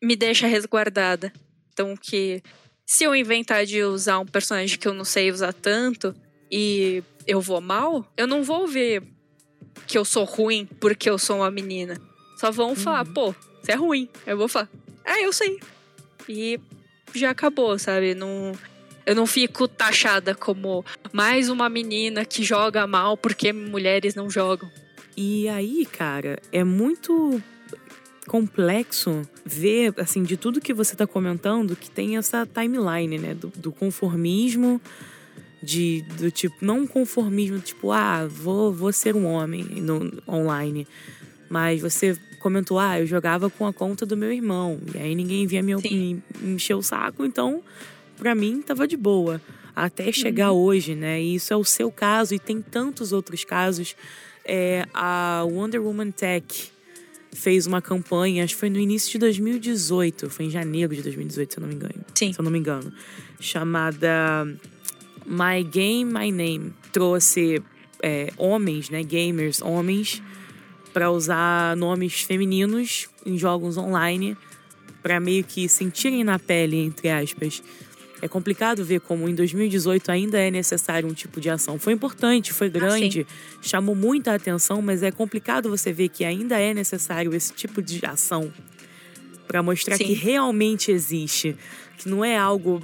me 0.00 0.14
deixa 0.14 0.46
resguardada. 0.46 1.32
Então, 1.72 1.96
que 1.96 2.42
se 2.84 3.04
eu 3.04 3.14
inventar 3.14 3.64
de 3.64 3.82
usar 3.82 4.18
um 4.18 4.26
personagem 4.26 4.78
que 4.78 4.86
eu 4.86 4.94
não 4.94 5.04
sei 5.04 5.30
usar 5.30 5.52
tanto 5.52 6.14
e 6.50 7.02
eu 7.26 7.40
vou 7.40 7.60
mal, 7.60 8.06
eu 8.16 8.26
não 8.26 8.42
vou 8.42 8.66
ver 8.66 9.02
que 9.86 9.96
eu 9.96 10.04
sou 10.04 10.24
ruim 10.24 10.68
porque 10.80 11.08
eu 11.08 11.18
sou 11.18 11.36
uma 11.36 11.50
menina. 11.50 12.00
Só 12.36 12.50
vão 12.50 12.74
falar, 12.74 13.04
pô, 13.06 13.34
você 13.62 13.72
é 13.72 13.76
ruim. 13.76 14.08
Eu 14.26 14.36
vou 14.36 14.48
falar, 14.48 14.68
ah, 15.04 15.20
eu 15.20 15.32
sei. 15.32 15.60
E 16.28 16.60
já 17.14 17.30
acabou, 17.30 17.78
sabe? 17.78 18.14
Não, 18.14 18.52
eu 19.06 19.14
não 19.14 19.26
fico 19.26 19.66
taxada 19.66 20.34
como 20.34 20.84
mais 21.12 21.48
uma 21.48 21.68
menina 21.68 22.24
que 22.24 22.42
joga 22.42 22.86
mal 22.86 23.16
porque 23.16 23.52
mulheres 23.52 24.14
não 24.14 24.28
jogam. 24.28 24.70
E 25.16 25.48
aí, 25.48 25.86
cara, 25.86 26.38
é 26.50 26.64
muito 26.64 27.42
complexo 28.26 29.22
ver, 29.44 29.94
assim, 29.96 30.22
de 30.22 30.36
tudo 30.36 30.60
que 30.60 30.72
você 30.72 30.94
tá 30.94 31.06
comentando, 31.06 31.76
que 31.76 31.90
tem 31.90 32.16
essa 32.16 32.46
timeline, 32.46 33.18
né? 33.18 33.34
Do, 33.34 33.48
do 33.56 33.72
conformismo, 33.72 34.80
de, 35.62 36.02
do 36.18 36.30
tipo, 36.30 36.56
não 36.60 36.86
conformismo, 36.86 37.58
tipo, 37.58 37.90
ah, 37.90 38.26
vou, 38.26 38.72
vou 38.72 38.92
ser 38.92 39.16
um 39.16 39.26
homem 39.26 39.64
no, 39.64 40.22
online. 40.28 40.86
Mas 41.48 41.80
você 41.80 42.16
comentou, 42.40 42.78
ah, 42.78 43.00
eu 43.00 43.06
jogava 43.06 43.50
com 43.50 43.66
a 43.66 43.72
conta 43.72 44.06
do 44.06 44.16
meu 44.16 44.32
irmão. 44.32 44.80
E 44.94 44.98
aí 44.98 45.14
ninguém 45.14 45.46
via 45.46 45.62
me, 45.62 45.74
me, 45.74 46.22
me 46.40 46.54
encher 46.54 46.74
o 46.74 46.82
saco, 46.82 47.24
então, 47.24 47.62
pra 48.16 48.34
mim, 48.34 48.62
tava 48.62 48.86
de 48.86 48.96
boa. 48.96 49.40
Até 49.74 50.12
chegar 50.12 50.52
hoje, 50.52 50.94
né? 50.94 51.20
E 51.20 51.36
isso 51.36 51.52
é 51.52 51.56
o 51.56 51.64
seu 51.64 51.90
caso, 51.90 52.34
e 52.34 52.38
tem 52.38 52.60
tantos 52.60 53.12
outros 53.12 53.42
casos. 53.42 53.96
É, 54.44 54.86
a 54.92 55.44
Wonder 55.48 55.80
Woman 55.80 56.10
Tech 56.10 56.71
fez 57.32 57.66
uma 57.66 57.80
campanha, 57.80 58.44
acho 58.44 58.54
que 58.54 58.60
foi 58.60 58.70
no 58.70 58.78
início 58.78 59.12
de 59.12 59.18
2018, 59.18 60.28
foi 60.28 60.46
em 60.46 60.50
janeiro 60.50 60.94
de 60.94 61.02
2018, 61.02 61.52
se 61.52 61.58
eu 61.58 61.62
não 61.62 61.68
me 61.68 61.74
engano. 61.74 62.04
Sim. 62.14 62.32
Se 62.32 62.38
eu 62.38 62.44
não 62.44 62.50
me 62.50 62.58
engano. 62.58 62.92
Chamada 63.40 64.46
My 65.26 65.64
Game, 65.64 66.04
My 66.04 66.30
Name. 66.30 66.72
Trouxe 66.92 67.62
é, 68.02 68.32
homens, 68.36 68.90
né? 68.90 69.02
Gamers, 69.02 69.62
homens, 69.62 70.22
para 70.92 71.10
usar 71.10 71.76
nomes 71.76 72.20
femininos 72.20 73.08
em 73.24 73.38
jogos 73.38 73.78
online, 73.78 74.36
para 75.02 75.18
meio 75.18 75.42
que 75.42 75.68
sentirem 75.68 76.22
na 76.22 76.38
pele, 76.38 76.76
entre 76.76 77.08
aspas. 77.08 77.62
É 78.22 78.28
complicado 78.28 78.84
ver 78.84 79.00
como 79.00 79.28
em 79.28 79.34
2018 79.34 80.12
ainda 80.12 80.38
é 80.38 80.48
necessário 80.48 81.08
um 81.08 81.12
tipo 81.12 81.40
de 81.40 81.50
ação. 81.50 81.76
Foi 81.76 81.92
importante, 81.92 82.52
foi 82.52 82.70
grande, 82.70 83.26
chamou 83.60 83.96
muita 83.96 84.32
atenção, 84.32 84.80
mas 84.80 85.02
é 85.02 85.10
complicado 85.10 85.68
você 85.68 85.92
ver 85.92 86.08
que 86.08 86.24
ainda 86.24 86.56
é 86.56 86.72
necessário 86.72 87.34
esse 87.34 87.52
tipo 87.52 87.82
de 87.82 88.00
ação 88.06 88.52
para 89.48 89.60
mostrar 89.60 89.96
Sim. 89.96 90.04
que 90.04 90.12
realmente 90.12 90.92
existe, 90.92 91.56
que 91.98 92.08
não 92.08 92.24
é 92.24 92.38
algo 92.38 92.80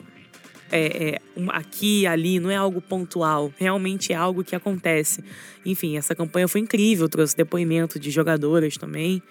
é, 0.72 1.10
é, 1.10 1.20
aqui 1.50 2.04
ali, 2.04 2.40
não 2.40 2.50
é 2.50 2.56
algo 2.56 2.80
pontual, 2.80 3.52
realmente 3.56 4.12
é 4.12 4.16
algo 4.16 4.42
que 4.42 4.56
acontece. 4.56 5.22
Enfim, 5.64 5.96
essa 5.96 6.16
campanha 6.16 6.48
foi 6.48 6.60
incrível, 6.60 7.08
trouxe 7.08 7.36
depoimento 7.36 8.00
de 8.00 8.10
jogadoras 8.10 8.76
também. 8.76 9.22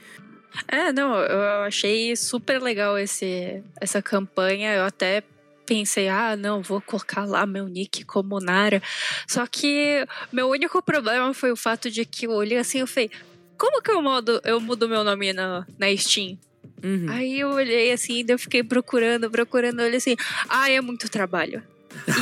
É, 0.69 0.93
não, 0.93 1.15
eu 1.15 1.63
achei 1.63 2.15
super 2.15 2.61
legal 2.61 2.97
esse, 2.97 3.61
essa 3.79 4.01
campanha. 4.01 4.73
Eu 4.73 4.85
até 4.85 5.21
pensei, 5.67 6.07
ah, 6.07 6.35
não, 6.37 6.61
vou 6.61 6.81
colocar 6.81 7.25
lá 7.25 7.45
meu 7.45 7.67
nick 7.67 8.05
como 8.05 8.39
Nara. 8.39 8.81
Só 9.27 9.45
que 9.45 10.07
meu 10.31 10.47
único 10.47 10.81
problema 10.81 11.33
foi 11.33 11.51
o 11.51 11.57
fato 11.57 11.91
de 11.91 12.05
que 12.05 12.25
eu 12.25 12.31
olhei 12.31 12.57
assim 12.57 12.81
e 12.81 12.87
falei, 12.87 13.11
como 13.57 13.81
que 13.81 13.91
eu 13.91 14.01
mudo, 14.01 14.41
eu 14.45 14.59
mudo 14.61 14.87
meu 14.87 15.03
nome 15.03 15.33
na, 15.33 15.67
na 15.77 15.95
Steam? 15.97 16.37
Uhum. 16.81 17.07
Aí 17.09 17.39
eu 17.39 17.49
olhei 17.49 17.91
assim, 17.91 18.23
eu 18.27 18.39
fiquei 18.39 18.63
procurando, 18.63 19.29
procurando, 19.29 19.81
olhei 19.81 19.97
assim, 19.97 20.15
ah, 20.47 20.69
é 20.69 20.79
muito 20.79 21.09
trabalho. 21.09 21.61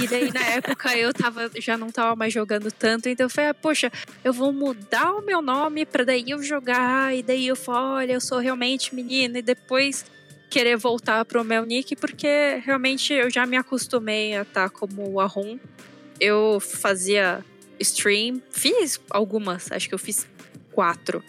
E 0.02 0.08
daí 0.08 0.32
na 0.32 0.42
época 0.42 0.96
eu 0.98 1.14
tava, 1.14 1.52
já 1.60 1.78
não 1.78 1.92
tava 1.92 2.16
mais 2.16 2.34
jogando 2.34 2.72
tanto, 2.72 3.10
então 3.10 3.26
eu 3.26 3.30
falei, 3.30 3.50
ah, 3.50 3.54
poxa, 3.54 3.92
eu 4.24 4.32
vou 4.32 4.54
mudar 4.54 5.14
o 5.14 5.22
meu 5.22 5.42
nome 5.42 5.86
pra 5.86 6.04
daí 6.04 6.24
eu 6.30 6.42
jogar, 6.42 7.16
e 7.16 7.22
daí 7.22 7.48
eu 7.48 7.56
falo, 7.56 7.96
olha, 7.96 8.14
eu 8.14 8.22
sou 8.22 8.40
realmente 8.40 8.96
menina, 8.96 9.40
e 9.40 9.42
depois 9.42 10.06
querer 10.56 10.78
voltar 10.78 11.26
pro 11.26 11.44
meu 11.44 11.66
nick, 11.66 11.98
porque 11.98 12.62
realmente 12.64 13.12
eu 13.14 13.30
já 13.30 13.46
me 13.46 13.58
acostumei 13.58 14.38
a 14.38 14.44
estar 14.44 14.70
como 14.70 15.12
o 15.12 15.20
Arrum. 15.20 15.60
Eu 16.18 16.62
fazia 16.62 17.44
stream, 17.78 18.42
fiz 18.52 19.02
algumas, 19.10 19.70
acho 19.70 19.90
que 19.90 19.94
eu 19.94 20.00
fiz 20.00 20.26
quatro. 20.72 21.22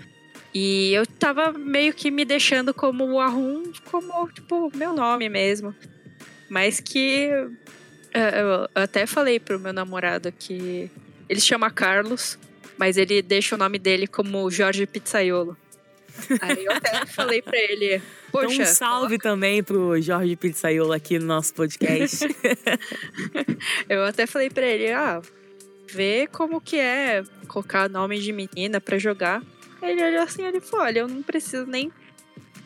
E 0.54 0.92
eu 0.92 1.04
tava 1.04 1.50
meio 1.52 1.92
que 1.92 2.08
me 2.08 2.24
deixando 2.24 2.72
como 2.72 3.04
o 3.04 3.18
Arrum, 3.18 3.64
como, 3.90 4.28
tipo, 4.28 4.70
meu 4.76 4.94
nome 4.94 5.28
mesmo. 5.28 5.74
Mas 6.48 6.78
que. 6.78 7.28
é, 8.14 8.40
Eu 8.40 8.68
até 8.76 9.06
falei 9.06 9.40
pro 9.40 9.58
meu 9.58 9.72
namorado 9.72 10.30
que 10.30 10.88
ele 11.28 11.40
chama 11.40 11.68
Carlos, 11.68 12.38
mas 12.78 12.96
ele 12.96 13.20
deixa 13.22 13.56
o 13.56 13.58
nome 13.58 13.76
dele 13.76 14.06
como 14.06 14.48
Jorge 14.52 14.86
Pizzaiolo. 14.86 15.56
Aí 16.40 16.64
eu 16.64 16.72
até 16.72 17.06
falei 17.06 17.42
pra 17.42 17.58
ele, 17.58 17.96
Então, 18.28 18.42
poxa, 18.48 18.62
um 18.62 18.66
salve 18.66 19.18
também 19.18 19.62
pro 19.62 20.00
Jorge 20.00 20.36
Pizzaiolo 20.36 20.92
aqui 20.92 21.18
no 21.18 21.26
nosso 21.26 21.54
podcast. 21.54 22.26
eu 23.88 24.04
até 24.04 24.26
falei 24.26 24.50
pra 24.50 24.66
ele, 24.66 24.92
ah, 24.92 25.20
vê 25.90 26.26
como 26.30 26.60
que 26.60 26.76
é 26.78 27.22
colocar 27.48 27.88
nome 27.88 28.18
de 28.18 28.32
menina 28.32 28.80
pra 28.80 28.98
jogar. 28.98 29.42
Ele 29.82 30.02
olhou 30.02 30.22
assim, 30.22 30.42
ele 30.44 30.60
falou, 30.60 30.86
olha, 30.86 31.00
eu 31.00 31.08
não 31.08 31.22
preciso 31.22 31.66
nem 31.66 31.92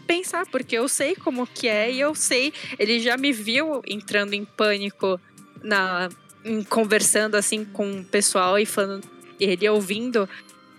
pensar, 0.07 0.47
porque 0.47 0.77
eu 0.77 0.89
sei 0.89 1.15
como 1.15 1.47
que 1.47 1.69
é 1.69 1.91
e 1.93 2.01
eu 2.01 2.15
sei, 2.15 2.53
ele 2.79 2.99
já 2.99 3.17
me 3.17 3.33
viu 3.33 3.81
entrando 3.87 4.33
em 4.35 4.45
pânico 4.45 5.21
na 5.63 6.09
em- 6.45 6.65
conversando 6.65 7.37
assim 7.37 7.65
com 7.65 8.01
o 8.01 8.05
pessoal 8.05 8.59
e 8.59 8.65
falando, 8.67 9.07
ele 9.39 9.69
ouvindo 9.69 10.29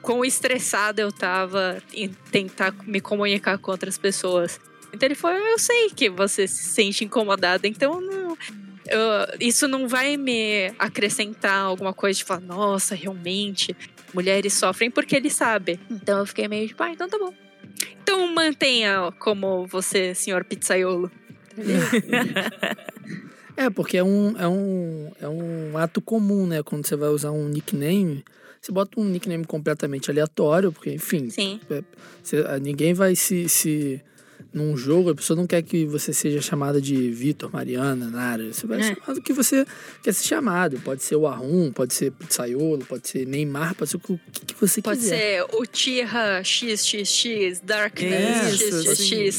quão 0.01 0.25
estressada 0.25 1.01
eu 1.01 1.11
tava 1.11 1.81
em 1.93 2.09
tentar 2.31 2.73
me 2.85 2.99
comunicar 2.99 3.57
com 3.57 3.71
outras 3.71 3.97
pessoas. 3.97 4.59
Então 4.93 5.07
ele 5.07 5.15
falou, 5.15 5.37
eu 5.37 5.59
sei 5.59 5.89
que 5.89 6.09
você 6.09 6.47
se 6.47 6.63
sente 6.65 7.05
incomodada, 7.05 7.67
então 7.67 8.01
não, 8.01 8.37
eu- 8.87 9.37
isso 9.39 9.67
não 9.67 9.87
vai 9.87 10.17
me 10.17 10.73
acrescentar 10.77 11.61
alguma 11.63 11.93
coisa 11.93 12.17
de 12.17 12.25
falar, 12.25 12.41
nossa, 12.41 12.93
realmente, 12.95 13.75
mulheres 14.13 14.53
sofrem 14.53 14.91
porque 14.91 15.15
ele 15.15 15.29
sabe. 15.29 15.79
Então 15.89 16.19
eu 16.19 16.25
fiquei 16.25 16.47
meio 16.47 16.67
tipo, 16.67 16.83
ah, 16.83 16.91
então 16.91 17.07
tá 17.07 17.17
bom. 17.17 17.33
Então 18.03 18.27
mantenha 18.33 19.13
como 19.19 19.65
você, 19.67 20.13
senhor 20.13 20.43
pizzaiolo. 20.43 21.09
É, 23.57 23.69
porque 23.69 23.97
é 23.97 24.03
um, 24.03 24.35
é, 24.39 24.47
um, 24.47 25.11
é 25.19 25.27
um 25.27 25.77
ato 25.77 26.01
comum, 26.01 26.47
né? 26.47 26.63
Quando 26.63 26.87
você 26.87 26.95
vai 26.95 27.09
usar 27.09 27.31
um 27.31 27.47
nickname, 27.49 28.23
você 28.61 28.71
bota 28.71 28.99
um 28.99 29.05
nickname 29.05 29.43
completamente 29.45 30.11
aleatório, 30.11 30.71
porque, 30.71 30.91
enfim, 30.93 31.29
Sim. 31.29 31.59
é, 31.69 31.81
você- 32.23 32.45
ah, 32.47 32.59
ninguém 32.59 32.93
vai 32.93 33.15
se, 33.15 33.49
se. 33.49 34.01
Num 34.53 34.75
jogo, 34.75 35.11
a 35.11 35.15
pessoa 35.15 35.37
não 35.37 35.47
quer 35.47 35.61
que 35.61 35.85
você 35.85 36.11
seja 36.11 36.41
chamada 36.41 36.81
de 36.81 37.09
Vitor, 37.09 37.49
Mariana, 37.53 38.09
Nara. 38.09 38.51
Você 38.51 38.67
vai 38.67 38.79
É. 38.81 38.83
chamar 38.95 39.13
do 39.13 39.21
que 39.21 39.31
você 39.31 39.65
quer 40.03 40.11
ser 40.13 40.27
chamado. 40.27 40.77
Pode 40.81 41.03
ser 41.03 41.15
o 41.15 41.25
Arrum, 41.25 41.71
pode 41.71 41.93
ser 41.93 42.11
Pizzaiolo, 42.11 42.83
pode 42.85 43.07
ser 43.07 43.25
Neymar, 43.25 43.75
pode 43.75 43.91
ser 43.91 43.97
o 43.97 43.99
que, 43.99 44.19
que 44.47 44.55
você 44.59 44.81
Pode 44.81 44.99
quiser. 44.99 45.17
ser 45.17 45.55
o 45.55 45.65
Tira 45.65 46.43
XXX, 46.43 47.61
Darkness 47.63 48.11
É, 48.11 48.51
XXX, 48.51 48.89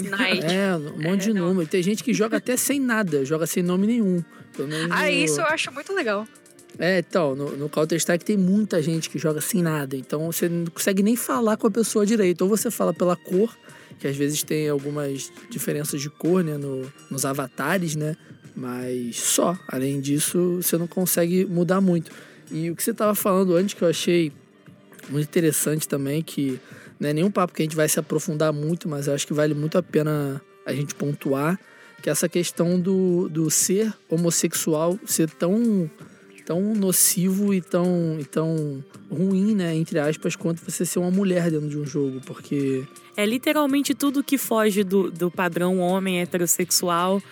assim. 0.00 0.08
Night. 0.08 0.46
É, 0.46 0.76
um 0.76 1.02
monte 1.02 1.24
de 1.24 1.30
É, 1.30 1.34
não. 1.34 1.48
número. 1.48 1.68
Tem 1.68 1.82
gente 1.82 2.02
que 2.02 2.14
joga 2.14 2.38
até 2.38 2.56
sem 2.56 2.80
nada, 2.80 3.22
joga 3.24 3.46
sem 3.46 3.62
nome 3.62 3.86
nenhum. 3.86 4.24
Ah, 4.90 5.10
isso 5.10 5.40
eu 5.40 5.46
acho 5.46 5.70
muito 5.72 5.92
legal. 5.92 6.26
É, 6.78 6.98
então, 6.98 7.34
no, 7.34 7.56
no 7.56 7.68
Counter-Strike 7.68 8.24
tem 8.24 8.36
muita 8.36 8.80
gente 8.82 9.10
que 9.10 9.18
joga 9.18 9.40
sem 9.40 9.62
nada. 9.62 9.96
Então 9.96 10.26
você 10.32 10.48
não 10.48 10.66
consegue 10.66 11.02
nem 11.02 11.16
falar 11.16 11.56
com 11.56 11.66
a 11.66 11.70
pessoa 11.70 12.04
direito. 12.06 12.42
Ou 12.42 12.48
você 12.48 12.70
fala 12.70 12.92
pela 12.94 13.14
cor, 13.16 13.54
que 13.98 14.06
às 14.08 14.16
vezes 14.16 14.42
tem 14.42 14.68
algumas 14.68 15.30
diferenças 15.50 16.00
de 16.00 16.08
cor, 16.10 16.42
né, 16.42 16.56
no- 16.56 16.90
nos 17.10 17.24
avatares, 17.24 17.94
né? 17.94 18.16
Mas 18.56 19.16
só. 19.16 19.56
Além 19.68 20.00
disso, 20.00 20.56
você 20.62 20.76
não 20.78 20.86
consegue 20.86 21.44
mudar 21.44 21.80
muito. 21.80 22.10
E 22.50 22.70
o 22.70 22.76
que 22.76 22.82
você 22.82 22.92
tava 22.92 23.14
falando 23.14 23.54
antes 23.54 23.74
que 23.74 23.82
eu 23.82 23.88
achei 23.88 24.32
muito 25.08 25.24
interessante 25.28 25.86
também, 25.86 26.22
que 26.22 26.58
não 26.98 27.08
é 27.08 27.12
nenhum 27.12 27.30
papo 27.30 27.52
que 27.54 27.62
a 27.62 27.64
gente 27.64 27.76
vai 27.76 27.88
se 27.88 27.98
aprofundar 27.98 28.52
muito, 28.52 28.88
mas 28.88 29.06
eu 29.06 29.14
acho 29.14 29.26
que 29.26 29.32
vale 29.32 29.54
muito 29.54 29.76
a 29.78 29.82
pena 29.82 30.40
a 30.64 30.72
gente 30.72 30.94
pontuar, 30.94 31.58
que 32.02 32.08
é 32.08 32.12
essa 32.12 32.28
questão 32.28 32.78
do, 32.78 33.28
do 33.28 33.50
ser 33.50 33.92
homossexual 34.08 34.98
ser 35.06 35.28
tão 35.30 35.90
tão 36.44 36.74
nocivo 36.74 37.52
e 37.54 37.60
tão, 37.60 38.18
e 38.18 38.24
tão 38.24 38.82
ruim, 39.10 39.54
né, 39.54 39.74
entre 39.74 39.98
aspas, 39.98 40.36
quanto 40.36 40.62
você 40.64 40.84
ser 40.84 40.98
uma 40.98 41.10
mulher 41.10 41.50
dentro 41.50 41.68
de 41.68 41.78
um 41.78 41.86
jogo, 41.86 42.20
porque 42.26 42.84
É 43.16 43.26
literalmente 43.26 43.94
tudo 43.94 44.22
que 44.22 44.38
foge 44.38 44.82
do, 44.82 45.10
do 45.10 45.30
padrão 45.30 45.78
homem 45.78 46.20
heterossexual 46.20 47.22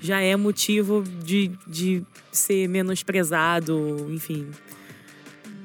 já 0.00 0.20
é 0.20 0.36
motivo 0.36 1.02
de, 1.24 1.50
de 1.66 2.02
ser 2.30 2.68
menosprezado, 2.68 4.06
enfim, 4.10 4.46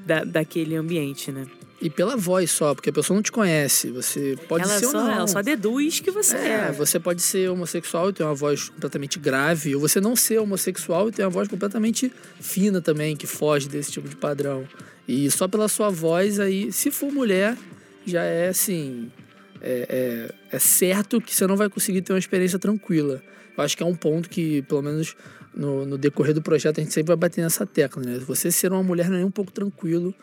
da, 0.06 0.24
daquele 0.24 0.76
ambiente, 0.76 1.32
né? 1.32 1.46
E 1.82 1.90
pela 1.90 2.16
voz 2.16 2.52
só, 2.52 2.76
porque 2.76 2.92
a 2.92 2.94
pessoa 2.94 3.16
não 3.16 3.24
te 3.24 3.32
conhece, 3.32 3.90
você 3.90 4.38
pode 4.48 4.64
ela, 4.64 4.78
ser 4.78 4.86
ou 4.86 4.92
só, 4.92 5.04
não. 5.04 5.12
ela 5.12 5.28
só 5.28 5.42
deduz 5.42 6.00
que 6.00 6.12
você 6.12 6.38
É, 6.38 6.68
é. 6.68 6.72
você 6.72 7.00
pode 7.00 7.24
ser 7.24 7.50
homossexual 7.50 8.10
e 8.10 8.14
ter 8.14 8.24
uma 8.24 8.36
voz 8.36 8.70
completamente 8.70 9.18
grave, 9.18 9.74
ou 9.74 9.82
você 9.82 10.00
não 10.00 10.16
ser 10.16 10.38
homossexual 10.38 11.10
e 11.10 11.12
ter 11.12 11.24
uma 11.24 11.32
voz 11.32 11.48
completamente 11.48 12.14
fina 12.40 12.80
também, 12.82 13.18
que 13.18 13.26
foge 13.26 13.68
desse 13.68 13.92
tipo 13.92 14.08
de 14.08 14.16
padrão. 14.16 14.68
E 15.08 15.30
só 15.32 15.48
pela 15.48 15.68
sua 15.68 15.90
voz 15.90 16.40
aí, 16.40 16.72
se 16.72 16.92
for 16.92 17.12
mulher, 17.12 17.58
já 18.06 18.22
é 18.22 18.50
assim. 18.50 19.12
É, 19.60 20.30
é, 20.52 20.56
é 20.56 20.60
certo 20.60 21.20
que 21.20 21.34
você 21.34 21.46
não 21.48 21.56
vai 21.56 21.70
conseguir 21.70 22.02
ter 22.04 22.14
uma 22.14 22.20
experiência 22.20 22.60
tranquila. 22.60 23.24
Eu 23.58 23.64
acho 23.64 23.76
que 23.76 23.82
é 23.82 23.86
um 23.86 23.96
ponto 23.96 24.30
que, 24.30 24.62
pelo 24.64 24.82
menos 24.84 25.16
no, 25.54 25.86
no 25.86 25.98
decorrer 25.98 26.34
do 26.34 26.42
projeto, 26.42 26.80
a 26.80 26.84
gente 26.84 26.94
sempre 26.94 27.10
vai 27.10 27.18
bater 27.18 27.42
nessa 27.42 27.66
tecla, 27.66 28.04
né? 28.04 28.20
Você 28.28 28.52
ser 28.52 28.72
uma 28.72 28.84
mulher 28.84 29.10
não 29.10 29.16
é 29.16 29.18
nem 29.18 29.26
um 29.26 29.32
pouco 29.32 29.52
tranquilo 29.52 30.16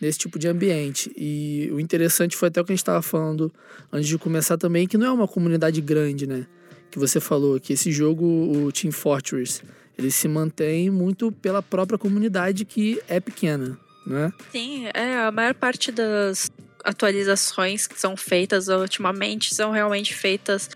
nesse 0.00 0.18
tipo 0.18 0.38
de 0.38 0.48
ambiente. 0.48 1.10
E 1.16 1.68
o 1.72 1.80
interessante 1.80 2.36
foi 2.36 2.48
até 2.48 2.60
o 2.60 2.64
que 2.64 2.72
a 2.72 2.74
gente 2.74 2.82
estava 2.82 3.02
falando 3.02 3.52
antes 3.92 4.08
de 4.08 4.18
começar 4.18 4.56
também, 4.56 4.86
que 4.86 4.98
não 4.98 5.06
é 5.06 5.12
uma 5.12 5.28
comunidade 5.28 5.80
grande, 5.80 6.26
né? 6.26 6.46
Que 6.90 6.98
você 6.98 7.20
falou 7.20 7.58
que 7.60 7.72
esse 7.72 7.90
jogo, 7.90 8.24
o 8.24 8.72
Team 8.72 8.92
Fortress, 8.92 9.62
ele 9.98 10.10
se 10.10 10.28
mantém 10.28 10.90
muito 10.90 11.32
pela 11.32 11.62
própria 11.62 11.98
comunidade 11.98 12.64
que 12.64 13.00
é 13.08 13.18
pequena, 13.20 13.78
né? 14.06 14.32
Sim, 14.52 14.86
é, 14.94 15.18
a 15.18 15.30
maior 15.30 15.54
parte 15.54 15.90
das 15.90 16.50
atualizações 16.84 17.86
que 17.86 17.98
são 17.98 18.16
feitas 18.16 18.68
ultimamente 18.68 19.54
são 19.54 19.72
realmente 19.72 20.14
feitas 20.14 20.70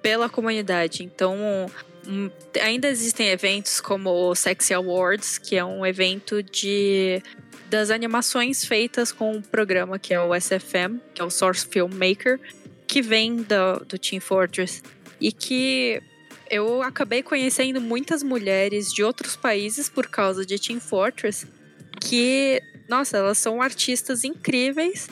pela 0.00 0.28
comunidade. 0.28 1.02
Então, 1.02 1.36
hum, 2.06 2.30
ainda 2.62 2.88
existem 2.88 3.28
eventos 3.28 3.80
como 3.80 4.10
o 4.10 4.34
Sexy 4.34 4.72
Awards, 4.72 5.36
que 5.36 5.56
é 5.56 5.64
um 5.64 5.84
evento 5.84 6.42
de 6.42 7.20
das 7.68 7.90
animações 7.90 8.64
feitas 8.64 9.12
com 9.12 9.32
um 9.32 9.42
programa 9.42 9.98
que 9.98 10.14
é 10.14 10.20
o 10.20 10.34
SFM, 10.34 11.00
que 11.14 11.20
é 11.20 11.24
o 11.24 11.30
Source 11.30 11.66
Filmmaker, 11.66 12.40
que 12.86 13.02
vem 13.02 13.36
do, 13.36 13.84
do 13.86 13.98
Team 13.98 14.20
Fortress 14.20 14.82
e 15.20 15.32
que 15.32 16.00
eu 16.48 16.82
acabei 16.82 17.22
conhecendo 17.22 17.80
muitas 17.80 18.22
mulheres 18.22 18.92
de 18.92 19.02
outros 19.02 19.36
países 19.36 19.88
por 19.88 20.06
causa 20.06 20.46
de 20.46 20.58
Team 20.58 20.80
Fortress 20.80 21.46
que, 22.00 22.62
nossa, 22.88 23.16
elas 23.16 23.38
são 23.38 23.60
artistas 23.60 24.22
incríveis. 24.22 25.08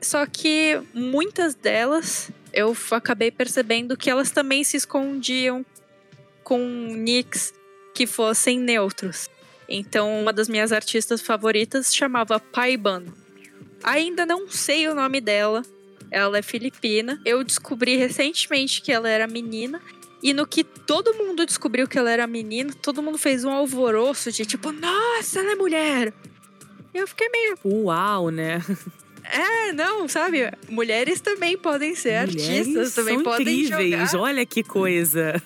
Só 0.00 0.26
que 0.26 0.80
muitas 0.92 1.54
delas 1.54 2.30
eu 2.52 2.76
acabei 2.90 3.30
percebendo 3.30 3.96
que 3.96 4.08
elas 4.08 4.30
também 4.30 4.62
se 4.62 4.76
escondiam 4.76 5.64
com 6.44 6.58
nicks 6.58 7.52
que 7.94 8.06
fossem 8.06 8.58
neutros. 8.58 9.28
Então, 9.68 10.20
uma 10.20 10.32
das 10.32 10.48
minhas 10.48 10.72
artistas 10.72 11.20
favoritas 11.20 11.94
chamava 11.94 12.38
Paiban. 12.38 13.04
Ainda 13.82 14.24
não 14.24 14.48
sei 14.48 14.88
o 14.88 14.94
nome 14.94 15.20
dela. 15.20 15.62
Ela 16.10 16.38
é 16.38 16.42
filipina. 16.42 17.20
Eu 17.24 17.42
descobri 17.42 17.96
recentemente 17.96 18.80
que 18.82 18.92
ela 18.92 19.08
era 19.08 19.26
menina. 19.26 19.80
E 20.22 20.32
no 20.32 20.46
que 20.46 20.64
todo 20.64 21.14
mundo 21.14 21.44
descobriu 21.44 21.86
que 21.86 21.98
ela 21.98 22.10
era 22.10 22.26
menina, 22.26 22.72
todo 22.80 23.02
mundo 23.02 23.18
fez 23.18 23.44
um 23.44 23.50
alvoroço 23.50 24.32
de 24.32 24.46
tipo, 24.46 24.72
nossa, 24.72 25.40
ela 25.40 25.52
é 25.52 25.54
mulher. 25.54 26.14
Eu 26.94 27.06
fiquei 27.06 27.28
meio, 27.28 27.58
Uau, 27.64 28.30
né? 28.30 28.62
é, 29.24 29.72
não, 29.72 30.08
sabe? 30.08 30.50
Mulheres 30.68 31.20
também 31.20 31.56
podem 31.56 31.94
ser 31.94 32.26
Mulheres 32.26 32.48
artistas, 32.48 32.94
também 32.94 33.14
são 33.14 33.24
podem 33.24 33.60
incríveis. 33.62 34.10
jogar. 34.10 34.22
Olha 34.22 34.44
que 34.46 34.62
coisa. 34.62 35.42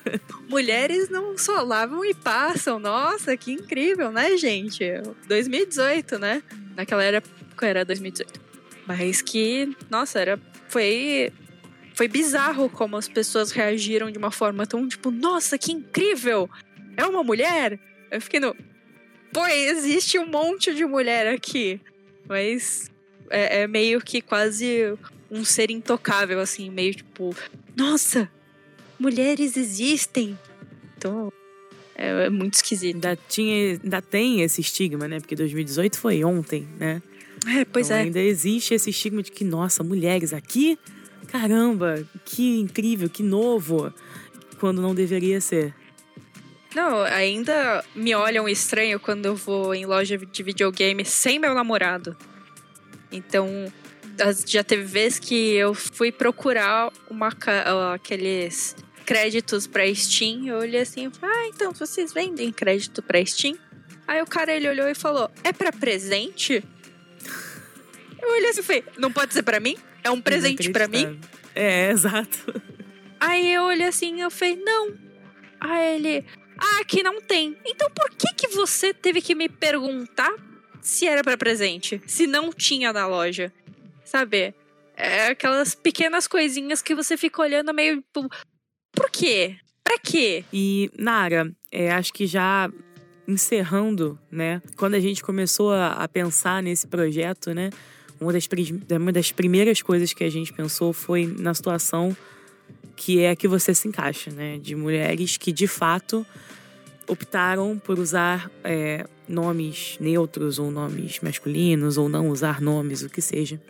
Mulheres 0.48 1.08
não 1.08 1.38
só 1.38 1.62
lavam 1.62 2.04
e 2.04 2.12
passam. 2.12 2.78
Nossa, 2.78 3.36
que 3.36 3.52
incrível, 3.52 4.10
né, 4.10 4.36
gente? 4.36 4.84
2018, 5.28 6.18
né? 6.18 6.42
Naquela 6.76 7.04
época 7.04 7.66
era 7.66 7.84
2018. 7.84 8.40
Mas 8.86 9.22
que, 9.22 9.76
nossa, 9.90 10.18
era 10.18 10.40
foi 10.68 11.32
foi 11.94 12.08
bizarro 12.08 12.70
como 12.70 12.96
as 12.96 13.08
pessoas 13.08 13.50
reagiram 13.50 14.10
de 14.10 14.18
uma 14.18 14.30
forma 14.30 14.66
tão 14.66 14.86
tipo, 14.88 15.10
nossa, 15.10 15.58
que 15.58 15.72
incrível! 15.72 16.48
É 16.96 17.04
uma 17.04 17.22
mulher? 17.22 17.78
Eu 18.10 18.20
fiquei 18.20 18.40
no 18.40 18.56
Pô, 19.32 19.46
existe 19.46 20.18
um 20.18 20.26
monte 20.26 20.74
de 20.74 20.84
mulher 20.84 21.26
aqui. 21.26 21.80
Mas 22.26 22.90
é, 23.30 23.62
é 23.62 23.66
meio 23.66 24.00
que 24.00 24.20
quase 24.20 24.94
um 25.30 25.44
ser 25.44 25.70
intocável, 25.70 26.40
assim, 26.40 26.70
meio 26.70 26.94
tipo, 26.94 27.34
nossa, 27.76 28.30
mulheres 28.98 29.56
existem. 29.56 30.38
Então, 30.96 31.32
é, 31.94 32.26
é 32.26 32.30
muito 32.30 32.54
esquisito. 32.54 32.94
Ainda, 32.94 33.18
tinha, 33.28 33.78
ainda 33.82 34.02
tem 34.02 34.40
esse 34.42 34.60
estigma, 34.60 35.06
né? 35.06 35.20
Porque 35.20 35.36
2018 35.36 35.98
foi 35.98 36.24
ontem, 36.24 36.66
né? 36.78 37.02
É, 37.46 37.64
pois 37.64 37.86
Então 37.86 37.98
é. 37.98 38.00
ainda 38.02 38.20
existe 38.20 38.74
esse 38.74 38.90
estigma 38.90 39.22
de 39.22 39.30
que, 39.30 39.44
nossa, 39.44 39.82
mulheres 39.82 40.32
aqui? 40.32 40.78
Caramba, 41.28 42.04
que 42.24 42.58
incrível, 42.58 43.08
que 43.08 43.22
novo. 43.22 43.92
Quando 44.58 44.82
não 44.82 44.94
deveria 44.94 45.40
ser. 45.40 45.74
Não, 46.74 47.00
ainda 47.02 47.84
me 47.94 48.14
olham 48.14 48.48
estranho 48.48 49.00
quando 49.00 49.26
eu 49.26 49.34
vou 49.34 49.74
em 49.74 49.86
loja 49.86 50.18
de 50.18 50.42
videogame 50.42 51.04
sem 51.04 51.38
meu 51.38 51.54
namorado. 51.54 52.16
Então, 53.10 53.72
já 54.46 54.64
teve 54.64 54.82
vez 54.84 55.18
que 55.18 55.54
eu 55.54 55.74
fui 55.74 56.10
procurar 56.10 56.92
uma, 57.08 57.30
aqueles 57.94 58.74
créditos 59.06 59.66
pra 59.66 59.92
Steam. 59.94 60.46
Eu 60.46 60.58
olhei 60.58 60.80
assim 60.80 61.06
e 61.06 61.10
falei, 61.10 61.36
ah, 61.36 61.48
então 61.48 61.72
vocês 61.72 62.12
vendem 62.12 62.52
crédito 62.52 63.02
pra 63.02 63.24
Steam? 63.24 63.56
Aí 64.06 64.20
o 64.22 64.26
cara 64.26 64.52
ele 64.52 64.68
olhou 64.68 64.88
e 64.88 64.94
falou, 64.94 65.30
é 65.44 65.52
pra 65.52 65.72
presente? 65.72 66.64
Eu 68.20 68.30
olhei 68.30 68.50
assim 68.50 68.60
e 68.60 68.64
falei, 68.64 68.84
não 68.98 69.12
pode 69.12 69.32
ser 69.32 69.42
pra 69.42 69.60
mim? 69.60 69.76
É 70.02 70.10
um 70.10 70.20
presente 70.20 70.70
pra 70.70 70.88
mim? 70.88 71.18
É, 71.54 71.88
exato. 71.92 72.62
Aí 73.20 73.52
eu 73.52 73.64
olhei 73.64 73.86
assim 73.86 74.16
e 74.16 74.20
eu 74.20 74.30
falei, 74.30 74.56
não. 74.56 74.94
Aí 75.60 75.96
ele, 75.96 76.24
ah, 76.58 76.80
aqui 76.80 77.02
não 77.02 77.20
tem. 77.20 77.56
Então 77.64 77.90
por 77.90 78.10
que 78.10 78.34
que 78.34 78.48
você 78.48 78.92
teve 78.92 79.22
que 79.22 79.34
me 79.34 79.48
perguntar 79.48 80.32
se 80.88 81.06
era 81.06 81.22
pra 81.22 81.36
presente? 81.36 82.00
Se 82.06 82.26
não 82.26 82.50
tinha 82.50 82.92
na 82.92 83.06
loja? 83.06 83.52
Sabe? 84.04 84.54
É 84.96 85.28
aquelas 85.28 85.74
pequenas 85.74 86.26
coisinhas 86.26 86.80
que 86.80 86.94
você 86.94 87.16
fica 87.16 87.42
olhando 87.42 87.74
meio, 87.74 87.96
tipo, 87.96 88.28
por 88.92 89.10
quê? 89.10 89.56
Pra 89.84 89.98
quê? 89.98 90.44
E, 90.52 90.90
Nara, 90.98 91.52
é, 91.70 91.92
acho 91.92 92.12
que 92.12 92.26
já 92.26 92.70
encerrando, 93.26 94.18
né? 94.30 94.62
Quando 94.76 94.94
a 94.94 95.00
gente 95.00 95.22
começou 95.22 95.72
a, 95.72 95.92
a 95.92 96.08
pensar 96.08 96.62
nesse 96.62 96.86
projeto, 96.86 97.52
né? 97.52 97.70
Uma 98.18 98.32
das, 98.32 98.48
uma 98.90 99.12
das 99.12 99.30
primeiras 99.30 99.82
coisas 99.82 100.14
que 100.14 100.24
a 100.24 100.30
gente 100.30 100.52
pensou 100.52 100.94
foi 100.94 101.26
na 101.38 101.52
situação 101.52 102.16
que 102.96 103.20
é 103.20 103.30
a 103.30 103.36
que 103.36 103.46
você 103.46 103.74
se 103.74 103.86
encaixa, 103.86 104.30
né? 104.30 104.58
De 104.58 104.74
mulheres 104.74 105.36
que, 105.36 105.52
de 105.52 105.66
fato, 105.66 106.26
optaram 107.06 107.78
por 107.78 107.98
usar 107.98 108.50
é, 108.64 109.06
nomes 109.28 109.96
neutros 110.00 110.58
ou 110.58 110.70
nomes 110.70 111.20
masculinos 111.20 111.98
ou 111.98 112.08
não 112.08 112.28
usar 112.28 112.60
nomes, 112.60 113.02
o 113.02 113.08
que 113.08 113.20
seja, 113.20 113.60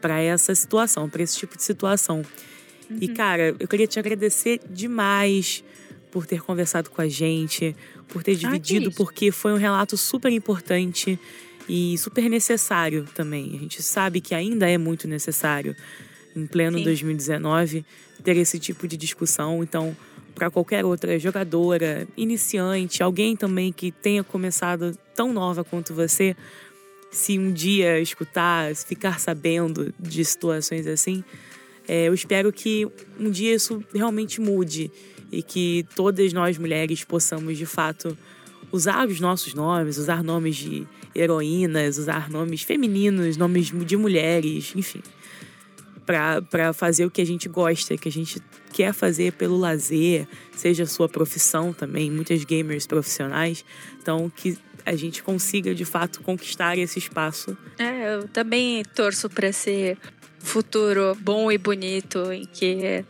para 0.00 0.20
essa 0.20 0.54
situação, 0.54 1.08
para 1.08 1.22
esse 1.22 1.36
tipo 1.36 1.56
de 1.56 1.62
situação. 1.62 2.22
Uhum. 2.88 2.98
E 3.00 3.08
cara, 3.08 3.54
eu 3.58 3.68
queria 3.68 3.86
te 3.86 3.98
agradecer 3.98 4.60
demais 4.70 5.64
por 6.10 6.26
ter 6.26 6.40
conversado 6.40 6.90
com 6.90 7.02
a 7.02 7.08
gente, 7.08 7.76
por 8.08 8.22
ter 8.22 8.32
ah, 8.32 8.34
dividido, 8.34 8.90
ah, 8.90 8.94
porque 8.96 9.30
foi 9.30 9.52
um 9.52 9.56
relato 9.56 9.96
super 9.96 10.32
importante 10.32 11.18
e 11.68 11.98
super 11.98 12.28
necessário 12.30 13.04
também. 13.14 13.54
A 13.54 13.58
gente 13.58 13.82
sabe 13.82 14.20
que 14.20 14.34
ainda 14.34 14.68
é 14.68 14.78
muito 14.78 15.06
necessário 15.06 15.76
em 16.34 16.46
pleno 16.46 16.78
Sim. 16.78 16.84
2019 16.84 17.84
ter 18.22 18.36
esse 18.36 18.58
tipo 18.58 18.88
de 18.88 18.96
discussão. 18.96 19.62
Então, 19.62 19.96
para 20.38 20.52
qualquer 20.52 20.84
outra 20.84 21.18
jogadora, 21.18 22.06
iniciante, 22.16 23.02
alguém 23.02 23.34
também 23.34 23.72
que 23.72 23.90
tenha 23.90 24.22
começado 24.22 24.96
tão 25.12 25.32
nova 25.32 25.64
quanto 25.64 25.92
você, 25.92 26.36
se 27.10 27.36
um 27.36 27.52
dia 27.52 27.98
escutar, 27.98 28.72
ficar 28.76 29.18
sabendo 29.18 29.92
de 29.98 30.24
situações 30.24 30.86
assim, 30.86 31.24
é, 31.88 32.06
eu 32.06 32.14
espero 32.14 32.52
que 32.52 32.86
um 33.18 33.28
dia 33.28 33.52
isso 33.52 33.82
realmente 33.92 34.40
mude 34.40 34.92
e 35.32 35.42
que 35.42 35.84
todas 35.96 36.32
nós 36.32 36.56
mulheres 36.56 37.02
possamos 37.02 37.58
de 37.58 37.66
fato 37.66 38.16
usar 38.70 39.08
os 39.08 39.18
nossos 39.18 39.54
nomes, 39.54 39.98
usar 39.98 40.22
nomes 40.22 40.54
de 40.54 40.86
heroínas, 41.16 41.98
usar 41.98 42.30
nomes 42.30 42.62
femininos, 42.62 43.36
nomes 43.36 43.72
de 43.84 43.96
mulheres, 43.96 44.72
enfim 44.76 45.02
para 46.08 46.72
fazer 46.72 47.04
o 47.04 47.10
que 47.10 47.20
a 47.20 47.26
gente 47.26 47.50
gosta, 47.50 47.98
que 47.98 48.08
a 48.08 48.12
gente 48.12 48.40
quer 48.72 48.94
fazer 48.94 49.34
pelo 49.34 49.58
lazer, 49.58 50.26
seja 50.56 50.86
sua 50.86 51.06
profissão 51.06 51.70
também, 51.70 52.10
muitas 52.10 52.44
gamers 52.44 52.86
profissionais. 52.86 53.62
Então, 54.00 54.32
que 54.34 54.56
a 54.86 54.96
gente 54.96 55.22
consiga 55.22 55.74
de 55.74 55.84
fato 55.84 56.22
conquistar 56.22 56.78
esse 56.78 56.98
espaço. 56.98 57.54
É, 57.78 58.14
eu 58.14 58.26
também 58.26 58.82
torço 58.94 59.28
para 59.28 59.48
esse 59.48 59.98
futuro 60.38 61.14
bom 61.20 61.52
e 61.52 61.58
bonito 61.58 62.32
em 62.32 62.46
que 62.46 63.04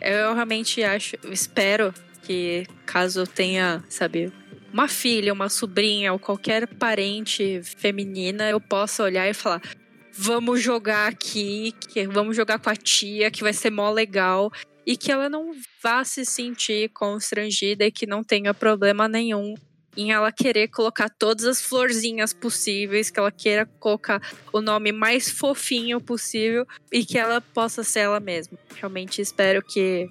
eu 0.00 0.34
realmente 0.34 0.82
acho, 0.82 1.16
espero 1.30 1.94
que 2.24 2.66
caso 2.84 3.28
tenha, 3.28 3.84
sabe, 3.88 4.32
uma 4.72 4.88
filha, 4.88 5.32
uma 5.32 5.48
sobrinha 5.48 6.12
ou 6.12 6.18
qualquer 6.18 6.66
parente 6.66 7.60
feminina, 7.62 8.50
eu 8.50 8.60
possa 8.60 9.04
olhar 9.04 9.28
e 9.28 9.34
falar: 9.34 9.62
vamos 10.12 10.62
jogar 10.62 11.08
aqui, 11.08 11.72
que 11.88 12.06
vamos 12.06 12.36
jogar 12.36 12.58
com 12.58 12.70
a 12.70 12.76
tia, 12.76 13.30
que 13.30 13.42
vai 13.42 13.52
ser 13.52 13.70
mó 13.70 13.90
legal. 13.90 14.50
E 14.86 14.96
que 14.96 15.12
ela 15.12 15.28
não 15.28 15.52
vá 15.82 16.02
se 16.04 16.24
sentir 16.24 16.88
constrangida 16.90 17.84
e 17.84 17.92
que 17.92 18.06
não 18.06 18.24
tenha 18.24 18.52
problema 18.52 19.06
nenhum 19.06 19.54
em 19.96 20.12
ela 20.12 20.30
querer 20.32 20.68
colocar 20.68 21.08
todas 21.08 21.44
as 21.44 21.60
florzinhas 21.60 22.32
possíveis, 22.32 23.10
que 23.10 23.18
ela 23.18 23.32
queira 23.32 23.66
colocar 23.78 24.20
o 24.52 24.60
nome 24.60 24.92
mais 24.92 25.30
fofinho 25.30 26.00
possível 26.00 26.66
e 26.92 27.04
que 27.04 27.18
ela 27.18 27.40
possa 27.40 27.82
ser 27.82 28.00
ela 28.00 28.20
mesma. 28.20 28.58
Realmente 28.74 29.20
espero 29.20 29.62
que 29.62 30.08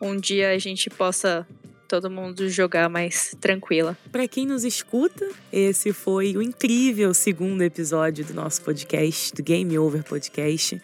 um 0.00 0.16
dia 0.16 0.50
a 0.50 0.58
gente 0.58 0.88
possa 0.88 1.46
todo 1.88 2.10
mundo 2.10 2.48
jogar 2.50 2.90
mais 2.90 3.34
tranquila. 3.40 3.96
Para 4.12 4.28
quem 4.28 4.44
nos 4.46 4.62
escuta, 4.62 5.26
esse 5.50 5.90
foi 5.92 6.36
o 6.36 6.42
incrível 6.42 7.14
segundo 7.14 7.62
episódio 7.62 8.26
do 8.26 8.34
nosso 8.34 8.60
podcast, 8.60 9.34
do 9.34 9.42
Game 9.42 9.76
Over 9.78 10.04
Podcast. 10.04 10.80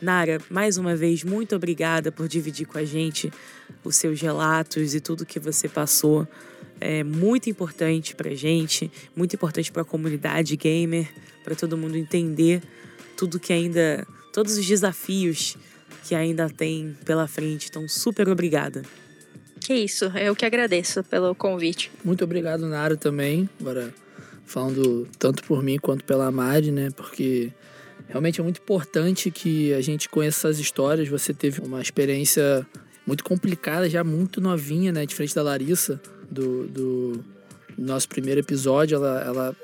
Nara, 0.00 0.40
mais 0.48 0.78
uma 0.78 0.94
vez, 0.94 1.24
muito 1.24 1.56
obrigada 1.56 2.12
por 2.12 2.28
dividir 2.28 2.66
com 2.66 2.78
a 2.78 2.84
gente 2.84 3.32
os 3.82 3.96
seus 3.96 4.20
relatos 4.20 4.94
e 4.94 5.00
tudo 5.00 5.26
que 5.26 5.40
você 5.40 5.68
passou. 5.68 6.26
É 6.80 7.02
muito 7.02 7.50
importante 7.50 8.14
pra 8.14 8.32
gente, 8.34 8.90
muito 9.16 9.34
importante 9.34 9.72
para 9.72 9.82
a 9.82 9.84
comunidade 9.84 10.56
gamer, 10.56 11.08
para 11.42 11.56
todo 11.56 11.76
mundo 11.76 11.96
entender 11.96 12.62
tudo 13.16 13.40
que 13.40 13.52
ainda, 13.52 14.06
todos 14.32 14.56
os 14.56 14.64
desafios 14.64 15.56
que 16.04 16.14
ainda 16.14 16.48
tem 16.48 16.96
pela 17.04 17.26
frente. 17.26 17.68
Então, 17.70 17.88
super 17.88 18.28
obrigada. 18.28 18.82
Que 19.64 19.72
isso, 19.72 20.04
eu 20.18 20.36
que 20.36 20.44
agradeço 20.44 21.02
pelo 21.02 21.34
convite. 21.34 21.90
Muito 22.04 22.22
obrigado, 22.22 22.68
Naro, 22.68 22.98
também. 22.98 23.48
Agora, 23.58 23.94
falando 24.44 25.08
tanto 25.18 25.42
por 25.44 25.62
mim 25.62 25.78
quanto 25.78 26.04
pela 26.04 26.30
Mari, 26.30 26.70
né? 26.70 26.90
Porque 26.94 27.50
realmente 28.06 28.38
é 28.38 28.44
muito 28.44 28.60
importante 28.60 29.30
que 29.30 29.72
a 29.72 29.80
gente 29.80 30.06
conheça 30.06 30.48
essas 30.48 30.58
histórias. 30.58 31.08
Você 31.08 31.32
teve 31.32 31.62
uma 31.62 31.80
experiência 31.80 32.66
muito 33.06 33.24
complicada, 33.24 33.88
já 33.88 34.04
muito 34.04 34.38
novinha, 34.38 34.92
né? 34.92 35.06
Diferente 35.06 35.34
da 35.34 35.42
Larissa, 35.42 35.98
do, 36.30 36.66
do 36.66 37.24
nosso 37.78 38.06
primeiro 38.06 38.40
episódio. 38.40 38.96
Ela, 38.96 39.22
ela, 39.22 39.56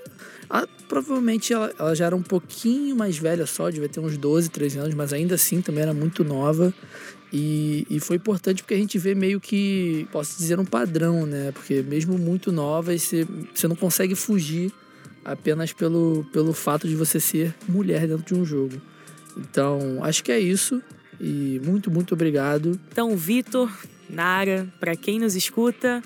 ela 0.48 0.68
provavelmente 0.88 1.52
ela, 1.52 1.74
ela, 1.78 1.94
já 1.94 2.06
era 2.06 2.16
um 2.16 2.22
pouquinho 2.22 2.96
mais 2.96 3.18
velha 3.18 3.44
só, 3.44 3.68
devia 3.68 3.86
ter 3.86 4.00
uns 4.00 4.16
12, 4.16 4.48
13 4.48 4.78
anos, 4.78 4.94
mas 4.94 5.12
ainda 5.12 5.34
assim 5.34 5.60
também 5.60 5.82
era 5.82 5.92
muito 5.92 6.24
nova. 6.24 6.72
E, 7.32 7.86
e 7.88 8.00
foi 8.00 8.16
importante 8.16 8.62
porque 8.62 8.74
a 8.74 8.78
gente 8.78 8.98
vê 8.98 9.14
meio 9.14 9.40
que, 9.40 10.06
posso 10.10 10.36
dizer, 10.36 10.58
um 10.58 10.64
padrão, 10.64 11.26
né? 11.26 11.52
Porque 11.52 11.82
mesmo 11.82 12.18
muito 12.18 12.50
novas, 12.50 13.02
você, 13.02 13.26
você 13.54 13.68
não 13.68 13.76
consegue 13.76 14.14
fugir 14.14 14.72
apenas 15.24 15.72
pelo, 15.72 16.26
pelo 16.32 16.52
fato 16.52 16.88
de 16.88 16.96
você 16.96 17.20
ser 17.20 17.54
mulher 17.68 18.06
dentro 18.06 18.24
de 18.24 18.34
um 18.34 18.44
jogo. 18.44 18.80
Então, 19.36 20.02
acho 20.02 20.24
que 20.24 20.32
é 20.32 20.40
isso. 20.40 20.82
E 21.20 21.60
muito, 21.64 21.90
muito 21.90 22.14
obrigado. 22.14 22.80
Então, 22.90 23.16
Vitor, 23.16 23.70
Nara, 24.08 24.66
para 24.80 24.96
quem 24.96 25.20
nos 25.20 25.36
escuta, 25.36 26.02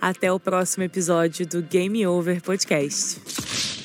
até 0.00 0.30
o 0.32 0.38
próximo 0.38 0.84
episódio 0.84 1.46
do 1.46 1.62
Game 1.62 2.06
Over 2.06 2.40
Podcast. 2.42 3.77